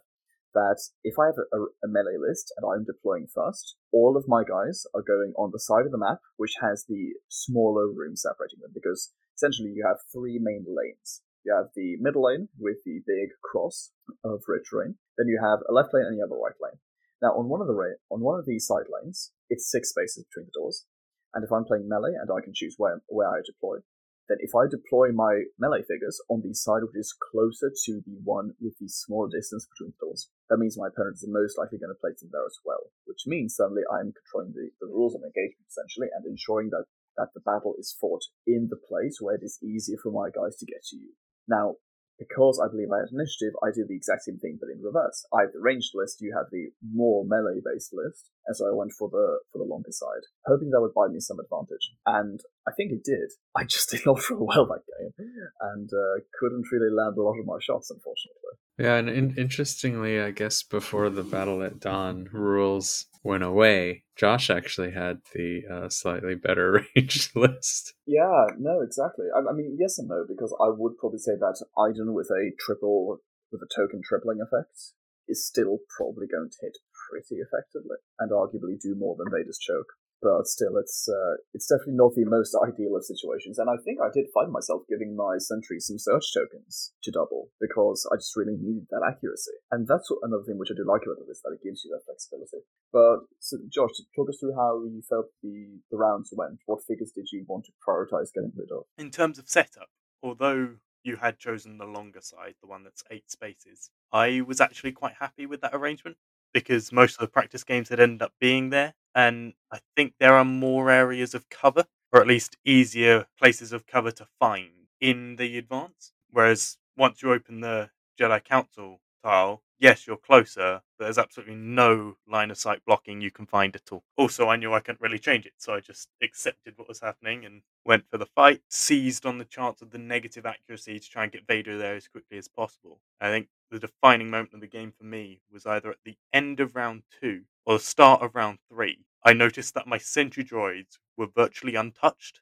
[0.54, 4.44] That if I have a, a melee list and I'm deploying first, all of my
[4.44, 8.60] guys are going on the side of the map which has the smaller room separating
[8.62, 11.22] them because essentially you have three main lanes.
[11.46, 13.92] You have the middle lane with the big cross
[14.24, 14.98] of rich terrain.
[15.18, 16.82] Then you have a left lane and you have a right lane.
[17.22, 20.26] Now on one of the ra- on one of these side lanes, it's six spaces
[20.26, 20.86] between the doors.
[21.34, 23.86] And if I'm playing melee and I can choose where where I deploy,
[24.28, 28.18] then if I deploy my melee figures on the side which is closer to the
[28.26, 31.78] one with the smaller distance between the doors, that means my opponent is most likely
[31.78, 32.90] going to place them there as well.
[33.06, 37.32] Which means suddenly I'm controlling the, the rules of engagement essentially and ensuring that that
[37.34, 40.66] the battle is fought in the place where it is easier for my guys to
[40.66, 41.14] get to you.
[41.48, 41.76] Now,
[42.18, 45.26] because I believe I had initiative, I did the exact same thing but in reverse.
[45.34, 48.74] I have the ranged list, you have the more melee based list, and so I
[48.74, 51.92] went for the for the longer side, hoping that would buy me some advantage.
[52.06, 53.32] And I think it did.
[53.56, 55.12] I just did not roll well that game,
[55.60, 58.56] and uh, couldn't really land a lot of my shots, unfortunately.
[58.78, 64.50] Yeah, and in- interestingly, I guess before the battle at dawn rules went away, Josh
[64.50, 67.94] actually had the uh, slightly better ranged list.
[68.06, 69.26] Yeah, no, exactly.
[69.36, 72.52] I, I mean, yes and no, because I would probably say that Iden with a
[72.60, 73.20] triple,
[73.52, 74.94] with a token tripling effect
[75.28, 76.78] is still probably going to hit
[77.10, 82.00] pretty effectively, and arguably do more than Vader's choke but still, it's uh, it's definitely
[82.00, 83.60] not the most ideal of situations.
[83.60, 87.50] And I think I did find myself giving my sentry some search tokens to double
[87.60, 89.54] because I just really needed that accuracy.
[89.72, 91.92] And that's another thing which I do like about it is that it gives you
[91.92, 92.66] that flexibility.
[92.92, 96.60] But so, Josh, talk us through how you felt the the rounds went.
[96.66, 98.84] What figures did you want to prioritize getting rid of?
[98.98, 99.90] In terms of setup,
[100.24, 104.92] although you had chosen the longer side, the one that's eight spaces, I was actually
[104.92, 106.18] quite happy with that arrangement
[106.56, 110.34] because most of the practice games had ended up being there and I think there
[110.36, 115.38] are more areas of cover, or at least easier places of cover to find in
[115.38, 116.14] the advance.
[116.32, 117.90] Whereas once you open the
[118.20, 123.32] Jedi Council tile, yes, you're closer, but there's absolutely no line of sight blocking you
[123.32, 124.04] can find at all.
[124.18, 127.46] Also, I knew I couldn't really change it, so I just accepted what was happening
[127.46, 131.24] and went for the fight, seized on the chance of the negative accuracy to try
[131.24, 133.00] and get Vader there as quickly as possible.
[133.22, 136.60] I think the defining moment of the game for me was either at the end
[136.60, 139.06] of round two or the start of round three.
[139.24, 142.42] I noticed that my sentry droids were virtually untouched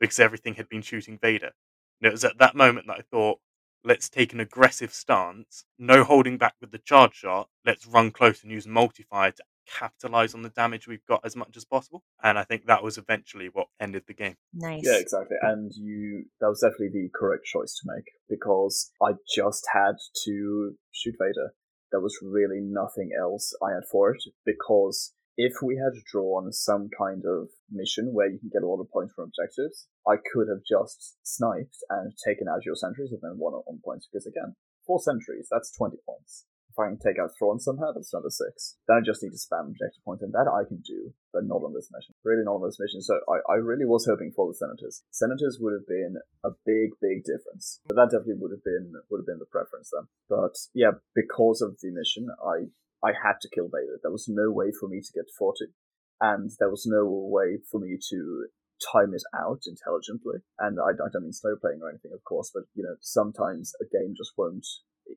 [0.00, 1.52] because everything had been shooting Vader.
[2.00, 3.38] And it was at that moment that I thought,
[3.84, 8.42] let's take an aggressive stance, no holding back with the charge shot, let's run close
[8.42, 12.02] and use multi-fire to capitalize on the damage we've got as much as possible.
[12.22, 14.36] And I think that was eventually what ended the game.
[14.52, 14.82] Nice.
[14.84, 15.36] Yeah, exactly.
[15.42, 20.74] And you that was definitely the correct choice to make because I just had to
[20.92, 21.54] shoot Vader.
[21.90, 26.88] There was really nothing else I had for it because if we had drawn some
[26.96, 30.46] kind of mission where you can get a lot of points from objectives, I could
[30.48, 34.54] have just sniped and taken out your sentries and then won on points because again,
[34.86, 36.46] four sentries, that's 20 points.
[36.74, 38.74] If I can take out Thrawn somehow, that's another six.
[38.90, 41.62] Then I just need to spam objective point, and that I can do, but not
[41.62, 42.18] on this mission.
[42.26, 42.98] Really not on this mission.
[42.98, 45.06] So I, I really was hoping for the Senators.
[45.14, 47.78] Senators would have been a big, big difference.
[47.86, 50.10] But that definitely would have been would have been the preference then.
[50.26, 52.74] But yeah, because of the mission, I
[53.06, 54.02] I had to kill Vader.
[54.02, 55.70] There was no way for me to get 40,
[56.20, 58.50] and there was no way for me to
[58.82, 60.42] time it out intelligently.
[60.58, 63.72] And I, I don't mean slow playing or anything, of course, but you know, sometimes
[63.80, 64.66] a game just won't,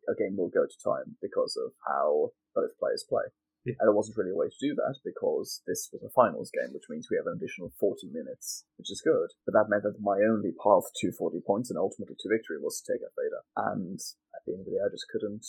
[0.07, 3.29] a game will go to time because of how both players play.
[3.67, 3.75] Yeah.
[3.83, 6.71] And there wasn't really a way to do that because this was a finals game,
[6.71, 9.35] which means we have an additional 40 minutes, which is good.
[9.43, 12.79] But that meant that my only path to 40 points and ultimately to victory was
[12.79, 13.43] to take out Vader.
[13.59, 13.99] And
[14.31, 15.43] at the end of the day, I just couldn't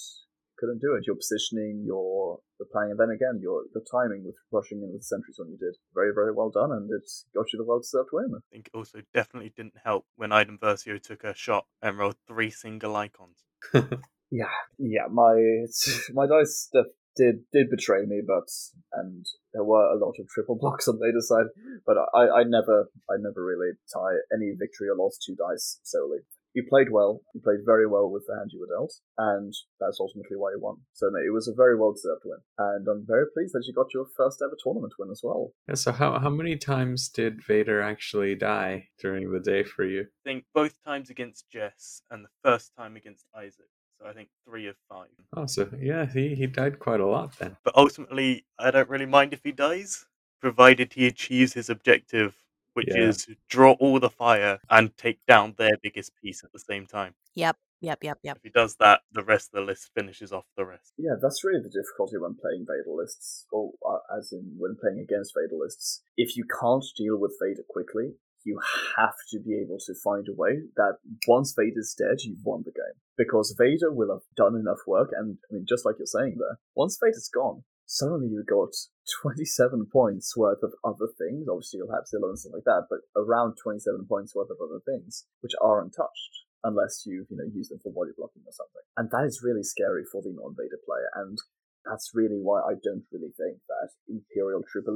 [0.58, 1.06] couldn't do it.
[1.06, 5.02] Your positioning, your the playing, and then again your your timing with rushing in with
[5.02, 7.78] the sentries when you did very very well done, and it got you the well
[7.78, 8.34] deserved win.
[8.34, 12.16] I think it also definitely didn't help when Iden Versio took a shot and rolled
[12.26, 13.44] three single icons.
[14.30, 15.34] Yeah, yeah, my
[16.12, 18.48] my dice def- did did betray me, but
[18.92, 21.46] and there were a lot of triple blocks on Vader's side,
[21.86, 26.18] but I I never I never really tie any victory or loss to dice solely.
[26.54, 27.20] You played well.
[27.34, 30.60] You played very well with the hand you were dealt, and that's ultimately why you
[30.60, 30.76] won.
[30.94, 33.74] So no, it was a very well deserved win, and I'm very pleased that you
[33.74, 35.52] got your first ever tournament win as well.
[35.68, 40.02] Yeah, so how how many times did Vader actually die during the day for you?
[40.02, 43.68] I think both times against Jess and the first time against Isaac.
[44.00, 45.08] So I think three of five.
[45.36, 47.56] Oh, so yeah, he, he died quite a lot then.
[47.64, 50.06] But ultimately, I don't really mind if he dies,
[50.40, 52.36] provided he achieves his objective,
[52.74, 53.08] which Yeah.
[53.08, 57.14] is draw all the fire and take down their biggest piece at the same time.
[57.34, 57.56] Yep.
[57.80, 58.02] Yep.
[58.02, 58.18] Yep.
[58.22, 58.36] Yep.
[58.36, 60.92] If he does that, the rest of the list finishes off the rest.
[60.96, 64.98] Yeah, that's really the difficulty when playing Vader lists, or uh, as in when playing
[65.00, 66.02] against Vader lists.
[66.16, 68.60] If you can't deal with Vader quickly, you
[68.96, 72.72] have to be able to find a way that once Vader's dead, you've won the
[72.72, 72.98] game.
[73.16, 76.58] Because Vader will have done enough work, and I mean, just like you're saying there,
[76.74, 78.70] once Vader's gone, suddenly you've got
[79.22, 81.48] 27 points worth of other things.
[81.48, 84.80] Obviously, you'll have Zillo and stuff like that, but around 27 points worth of other
[84.86, 88.82] things, which are untouched unless you you know use them for body blocking or something.
[88.96, 91.10] And that is really scary for the non-Vader player.
[91.14, 91.38] And
[91.84, 94.92] that's really why I don't really think that Imperial Trooper.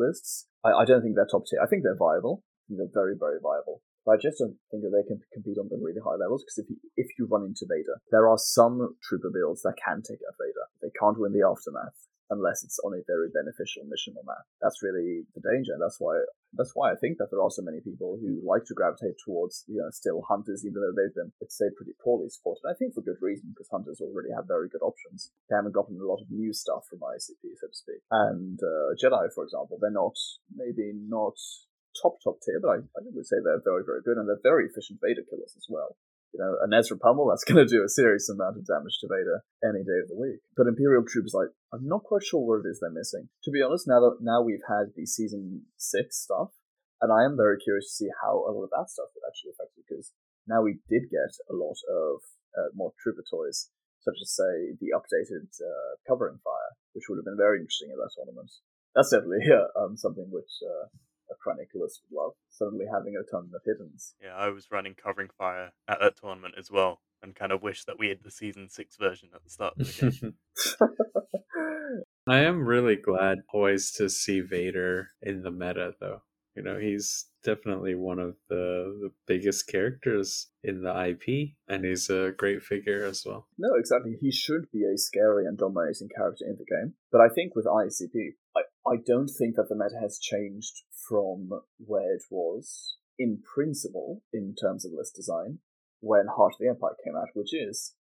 [0.65, 1.61] I, I don't think they're top tier.
[1.63, 2.43] I think they're viable.
[2.73, 3.85] Think they're very very viable.
[4.05, 6.59] But I just don't think that they can compete on the really high levels because
[6.59, 10.19] if you, if you run into Vader, there are some trooper builds that can take
[10.27, 10.67] out Vader.
[10.83, 14.49] They can't win the aftermath unless it's on a very beneficial mission or that.
[14.65, 15.77] That's really the danger.
[15.77, 16.25] That's why
[16.57, 19.69] That's why I think that there are so many people who like to gravitate towards,
[19.69, 22.65] you know, still hunters, even though they've been, let's say, pretty poorly supported.
[22.65, 25.31] I think for good reason, because hunters already have very good options.
[25.47, 28.01] They haven't gotten a lot of new stuff from ICP, so to speak.
[28.11, 30.17] And uh, Jedi, for example, they're not,
[30.57, 31.37] maybe not
[32.01, 34.67] top, top tier, but I, I would say they're very, very good, and they're very
[34.67, 35.97] efficient Vader killers as well
[36.33, 39.09] you know, an Ezra Pummel, that's going to do a serious amount of damage to
[39.09, 40.41] Vader any day of the week.
[40.57, 43.29] But Imperial troops, like, I'm not quite sure what it is they're missing.
[43.45, 46.57] To be honest, now that now we've had the season six stuff,
[47.01, 49.53] and I am very curious to see how a lot of that stuff would actually
[49.53, 50.13] affect it, because
[50.49, 52.25] now we did get a lot of
[52.57, 53.69] uh, more trooper toys,
[54.01, 58.01] such as say the updated uh, covering fire, which would have been very interesting in
[58.01, 58.51] that tournament.
[58.95, 60.89] That's definitely uh, um, something which uh,
[61.33, 62.33] a Chroniclers would love.
[62.51, 64.15] Suddenly having a ton of hiddens.
[64.23, 67.85] Yeah, I was running covering fire at that tournament as well, and kind of wish
[67.85, 70.35] that we had the season six version at the start of the game.
[72.29, 76.23] I am really glad always to see Vader in the meta, though.
[76.55, 82.11] You know, he's definitely one of the, the biggest characters in the IP, and he's
[82.11, 83.49] a great figure as well.
[83.59, 84.17] No, exactly.
[84.21, 86.95] He should be a scary and dominating character in the game.
[87.11, 88.35] But I think with ICP,
[88.87, 94.55] I, don't think that the meta has changed from where it was in principle in
[94.61, 95.59] terms of list design
[96.01, 97.95] when Heart of the Empire came out, which is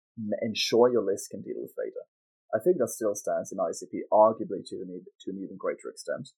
[0.43, 2.09] ensure your list can deal with Vader.
[2.55, 6.31] I think that still stands in ICP, arguably to an, to an even greater extent,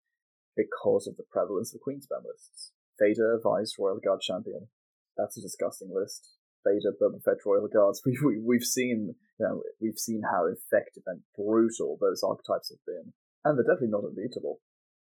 [0.56, 2.72] because of the prevalence of Queensband lists.
[3.00, 4.68] Vader, Vice, Royal Guard Champion.
[5.16, 6.36] That's a disgusting list.
[6.64, 8.02] Vader, Boba Fett, Royal Guards.
[8.06, 12.84] We, we, we've seen, you know, we've seen how effective and brutal those archetypes have
[12.86, 13.12] been.
[13.44, 14.62] And they're definitely not unbeatable,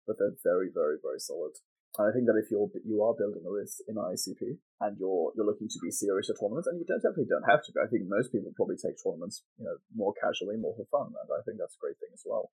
[0.06, 1.54] but they're very, very, very solid.
[1.94, 5.30] And I think that if you're you are building a list in ICP and you're
[5.38, 7.70] you're looking to be serious at tournaments, and you don't, definitely don't have to.
[7.78, 11.28] I think most people probably take tournaments, you know, more casually, more for fun, and
[11.30, 12.50] I think that's a great thing as well.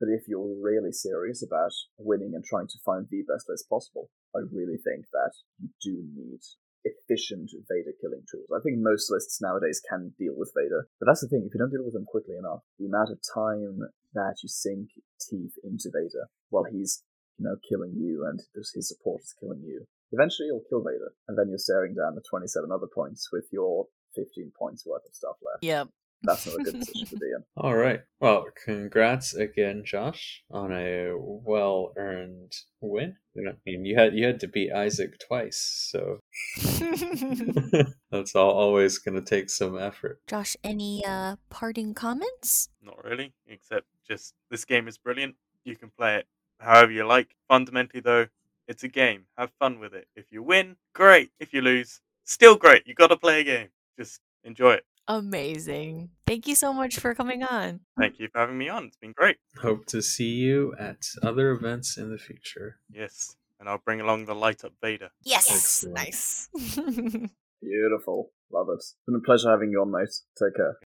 [0.00, 4.08] But if you're really serious about winning and trying to find the best list possible,
[4.32, 6.40] I really think that you do need
[6.88, 8.48] efficient Vader killing tools.
[8.48, 11.60] I think most lists nowadays can deal with Vader, but that's the thing, if you
[11.60, 13.84] don't deal with them quickly enough, the amount of time
[14.14, 14.88] that you sink
[15.20, 17.02] teeth into Vader while he's
[17.40, 19.86] you know, killing you and his support is killing you.
[20.12, 23.86] Eventually you'll kill Vader, and then you're staring down the 27 other points with your
[24.14, 25.64] 15 points worth of stuff left.
[25.64, 25.88] Yep.
[26.22, 27.42] That's not a good position to be in.
[27.56, 28.00] All right.
[28.20, 32.52] Well, congrats again, Josh, on a well-earned
[32.82, 33.16] win.
[33.38, 36.19] I mean, you had you had to beat Isaac twice, so
[38.10, 40.20] that's all, always going to take some effort.
[40.26, 42.68] Josh, any uh, parting comments?
[42.82, 45.36] Not really, except just this game is brilliant.
[45.64, 46.26] You can play it
[46.58, 47.36] however you like.
[47.48, 48.26] Fundamentally, though,
[48.68, 49.24] it's a game.
[49.36, 50.06] Have fun with it.
[50.16, 51.30] If you win, great.
[51.40, 52.86] If you lose, still great.
[52.86, 53.68] You got to play a game.
[53.98, 54.84] Just enjoy it.
[55.08, 56.10] Amazing.
[56.26, 57.80] Thank you so much for coming on.
[57.98, 58.84] Thank you for having me on.
[58.84, 59.38] It's been great.
[59.60, 62.76] Hope to see you at other events in the future.
[62.88, 63.34] Yes.
[63.60, 65.10] And I'll bring along the light up Vader.
[65.22, 65.50] Yes.
[65.50, 65.96] Excellent.
[65.96, 66.48] Nice.
[67.60, 68.32] Beautiful.
[68.50, 68.76] Love it.
[68.76, 70.08] It's been a pleasure having you on, mate.
[70.38, 70.78] Take care.